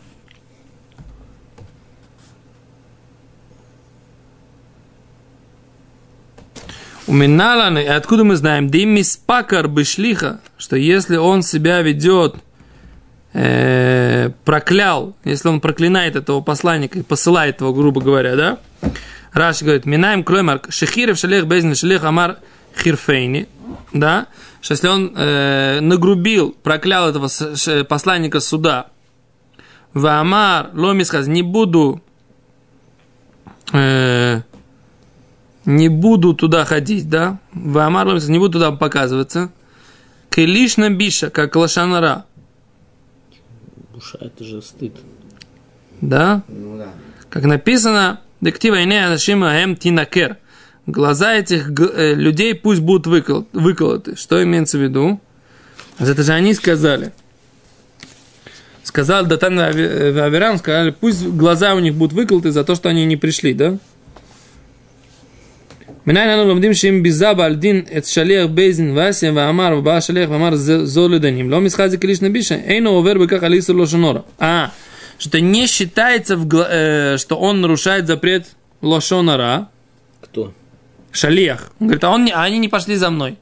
У 7.07 7.13
Миналана, 7.13 7.79
и 7.79 7.87
откуда 7.87 8.23
мы 8.23 8.35
знаем, 8.35 8.69
Димис 8.69 9.17
Пакар 9.17 9.67
Бышлиха, 9.67 10.39
что 10.57 10.75
если 10.75 11.17
он 11.17 11.43
себя 11.43 11.81
ведет, 11.81 12.35
э, 13.33 14.29
проклял, 14.45 15.15
если 15.23 15.47
он 15.47 15.61
проклинает 15.61 16.15
этого 16.15 16.41
посланника 16.41 16.99
и 16.99 17.03
посылает 17.03 17.61
его, 17.61 17.73
грубо 17.73 18.01
говоря, 18.01 18.35
да? 18.35 18.59
Раши 19.33 19.63
говорит, 19.63 19.85
Минаем 19.85 20.23
Клоймар, 20.23 20.61
Шехирев 20.69 21.17
Шалех 21.17 21.45
Безин 21.45 21.75
Шалех 21.75 22.03
Амар 22.03 22.39
Хирфейни, 22.77 23.47
да? 23.93 24.27
Что 24.61 24.73
если 24.73 24.87
он 24.87 25.13
э, 25.15 25.79
нагрубил, 25.81 26.55
проклял 26.63 27.09
этого 27.09 27.29
посланника 27.85 28.39
суда, 28.39 28.87
Ваамар 29.93 30.69
Ломисхаз, 30.73 31.27
не 31.27 31.41
буду 31.41 32.01
э, 33.73 34.41
не 35.65 35.89
буду 35.89 36.33
туда 36.33 36.65
ходить, 36.65 37.09
да? 37.09 37.39
Ваамар 37.53 38.07
Ломисхаз, 38.07 38.29
не 38.29 38.39
буду 38.39 38.53
туда 38.53 38.71
показываться. 38.71 39.51
Келишна 40.29 40.89
биша, 40.89 41.29
как 41.29 41.55
лошанара, 41.57 42.25
Душа 44.01 44.17
это 44.19 44.43
же 44.43 44.63
стыд. 44.63 44.93
да? 46.01 46.41
Ну 46.47 46.75
да. 46.75 46.89
Как 47.29 47.43
написано, 47.43 48.19
дектива 48.41 48.83
ине 48.83 49.05
анашима 49.05 49.53
эм 49.61 49.75
тинакер. 49.75 50.37
Глаза 50.87 51.35
этих 51.35 51.69
э, 51.79 52.15
людей 52.15 52.55
пусть 52.55 52.81
будут 52.81 53.05
выкол- 53.05 53.45
выколоты. 53.53 54.15
Что 54.15 54.43
имеется 54.43 54.79
в 54.79 54.81
виду? 54.81 55.21
Это 55.99 56.23
же 56.23 56.33
они 56.33 56.55
сказали. 56.55 57.13
Сказал 58.83 59.23
Датан 59.27 59.59
Аверам, 59.59 60.57
сказали, 60.57 60.89
пусть 60.89 61.23
глаза 61.23 61.75
у 61.75 61.79
них 61.79 61.93
будут 61.93 62.13
выколоты 62.13 62.49
за 62.51 62.63
то, 62.63 62.73
что 62.73 62.89
они 62.89 63.05
не 63.05 63.17
пришли, 63.17 63.53
да? 63.53 63.77
מנין 66.06 66.28
אנו 66.28 66.44
לומדים 66.48 66.74
שאם 66.74 67.02
ביזה 67.02 67.34
בעל 67.34 67.54
דין 67.54 67.82
את 67.96 68.04
שליח 68.04 68.46
בייזין 68.46 68.92
ואסיה 68.98 69.32
ואמר 69.34 69.74
ובא 69.78 69.96
השליח 69.96 70.30
ואמר 70.30 70.54
"זה- 70.56 70.86
זו 70.86 71.08
לדנים 71.08 71.50
לא 71.50 71.60
משחק 71.60 71.86
זה 71.88 71.96
כליש 71.98 72.22
נבישה 72.22 72.54
אינו 72.54 72.90
עובר 72.90 73.14
בכך 73.18 73.42
על 73.42 73.52
איסור 73.52 73.76
лошонора. 73.76 74.20
А, 74.40 74.70
что 75.18 75.40
не 75.40 75.66
считается, 75.66 76.36
в 76.36 76.46
гла- 76.46 76.68
э, 76.70 77.18
что 77.18 77.36
он 77.36 77.60
нарушает 77.60 78.06
запрет 78.06 78.44
лошонара, 78.82 79.68
Кто? 80.20 80.52
шалиях. 81.12 81.70
Он 81.80 81.86
говорит, 81.88 82.04
а, 82.04 82.10
он 82.10 82.24
не, 82.24 82.32
а 82.32 82.42
они 82.42 82.58
не 82.58 82.68
пошли 82.68 82.94
за 82.96 83.10
мной. 83.10 83.36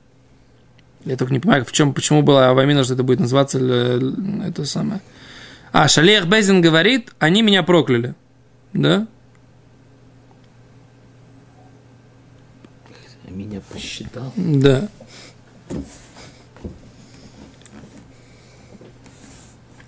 Я 1.05 1.17
только 1.17 1.33
не 1.35 1.41
понимаю, 1.41 1.65
в 1.65 1.73
чем, 1.73 1.93
почему 1.93 2.23
была 2.23 2.49
авамина, 2.49 2.83
что 2.85 2.95
это 2.95 3.03
будет 3.03 3.21
называться 3.21 3.59
э, 3.61 4.01
это 4.49 4.65
самое. 4.65 5.01
А, 5.73 5.89
Шалиях 5.89 6.25
Безин 6.27 6.61
говорит, 6.63 7.11
они 7.19 7.43
меня 7.43 7.63
прокляли. 7.63 8.15
Да? 8.73 9.07
А 13.29 13.31
Меня 13.31 13.61
посчитал. 13.73 14.33
Да. 14.37 14.81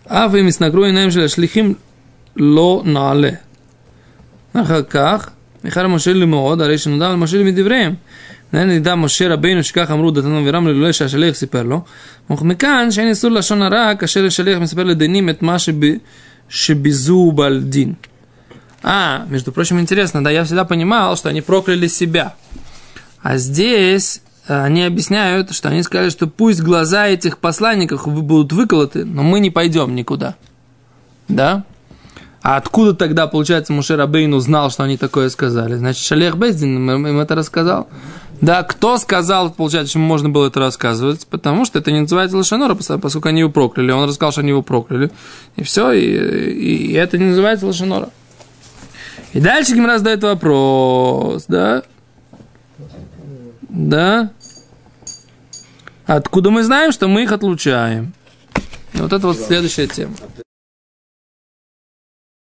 אף 0.08 0.34
אם 0.40 0.48
יסנגרו 0.48 0.84
עיניים 0.84 1.10
של 1.10 1.24
השליחים 1.24 1.74
לא 2.36 2.82
נעלה. 2.84 3.30
אחר 4.52 4.82
כך, 4.82 5.30
מיכל 5.64 5.86
משה 5.86 6.12
למאוד, 6.12 6.60
הרי 6.60 6.78
שנודע 6.78 7.08
למשה 7.08 7.44
מדבריהם. 7.44 7.94
ואין 8.52 8.70
ידע 8.70 8.94
משה 8.94 9.28
רבינו 9.28 9.64
שכך 9.64 9.90
אמרו 9.90 10.10
דתנו 10.10 10.42
ורם 10.46 10.66
ללולא 10.66 10.92
שהשליח 10.92 11.34
סיפר 11.34 11.62
לו. 11.62 11.80
ומכאן 12.30 12.90
שאין 12.90 13.08
איסור 13.08 13.30
לשון 13.30 13.62
הרע 13.62 13.94
כאשר 13.94 14.26
השליח 14.26 14.58
מספר 14.58 14.84
לדיינים 14.84 15.28
את 15.30 15.42
מה 15.42 15.58
שב... 15.58 15.80
שביזו 16.48 17.32
בעל 17.32 17.60
דין. 17.60 17.94
А, 18.82 19.26
между 19.28 19.50
прочим, 19.50 19.80
интересно, 19.80 20.22
да, 20.22 20.30
я 20.30 20.44
всегда 20.44 20.64
понимал, 20.64 21.16
что 21.16 21.28
они 21.28 21.40
прокляли 21.40 21.88
себя. 21.88 22.34
А 23.23 23.37
здесь 23.37 24.21
э, 24.47 24.63
они 24.63 24.83
объясняют, 24.83 25.53
что 25.53 25.69
они 25.69 25.83
сказали, 25.83 26.09
что 26.09 26.27
пусть 26.27 26.61
глаза 26.61 27.07
этих 27.07 27.37
посланников 27.37 28.07
будут 28.07 28.51
выколоты, 28.53 29.05
но 29.05 29.23
мы 29.23 29.39
не 29.39 29.49
пойдем 29.49 29.95
никуда. 29.95 30.35
Да? 31.27 31.63
А 32.41 32.57
откуда 32.57 32.95
тогда, 32.95 33.27
получается, 33.27 33.71
Мушер 33.71 33.99
Абейн 34.01 34.33
узнал, 34.33 34.71
что 34.71 34.83
они 34.83 34.97
такое 34.97 35.29
сказали? 35.29 35.75
Значит, 35.75 36.03
Шалех 36.03 36.35
Бездин 36.37 36.89
им 36.89 37.19
это 37.19 37.35
рассказал. 37.35 37.87
Да, 38.41 38.63
кто 38.63 38.97
сказал, 38.97 39.51
получается, 39.51 39.93
чему 39.93 40.05
можно 40.07 40.29
было 40.29 40.47
это 40.47 40.59
рассказывать? 40.59 41.27
Потому 41.27 41.63
что 41.65 41.77
это 41.77 41.91
не 41.91 41.99
называется 41.99 42.35
Лошанора, 42.37 42.73
поскольку 42.73 43.27
они 43.29 43.41
его 43.41 43.51
прокляли. 43.51 43.91
Он 43.91 44.07
рассказал, 44.09 44.31
что 44.31 44.41
они 44.41 44.49
его 44.49 44.63
прокляли. 44.63 45.11
И 45.57 45.61
все, 45.63 45.91
и, 45.91 45.99
и- 46.01 46.87
и 46.87 46.93
это 46.93 47.19
не 47.19 47.25
называется 47.25 47.67
Лошанора. 47.67 48.09
И 49.33 49.39
дальше 49.39 49.75
Гимра 49.75 49.99
задает 49.99 50.23
вопрос, 50.23 51.45
да? 51.47 51.83
Да? 53.71 54.31
Откуда 56.05 56.51
мы 56.51 56.63
знаем, 56.63 56.91
что 56.91 57.07
мы 57.07 57.23
их 57.23 57.31
отлучаем? 57.31 58.13
Вот 58.93 59.13
это 59.13 59.27
вот 59.27 59.37
следующая 59.37 59.87
тема. 59.87 60.13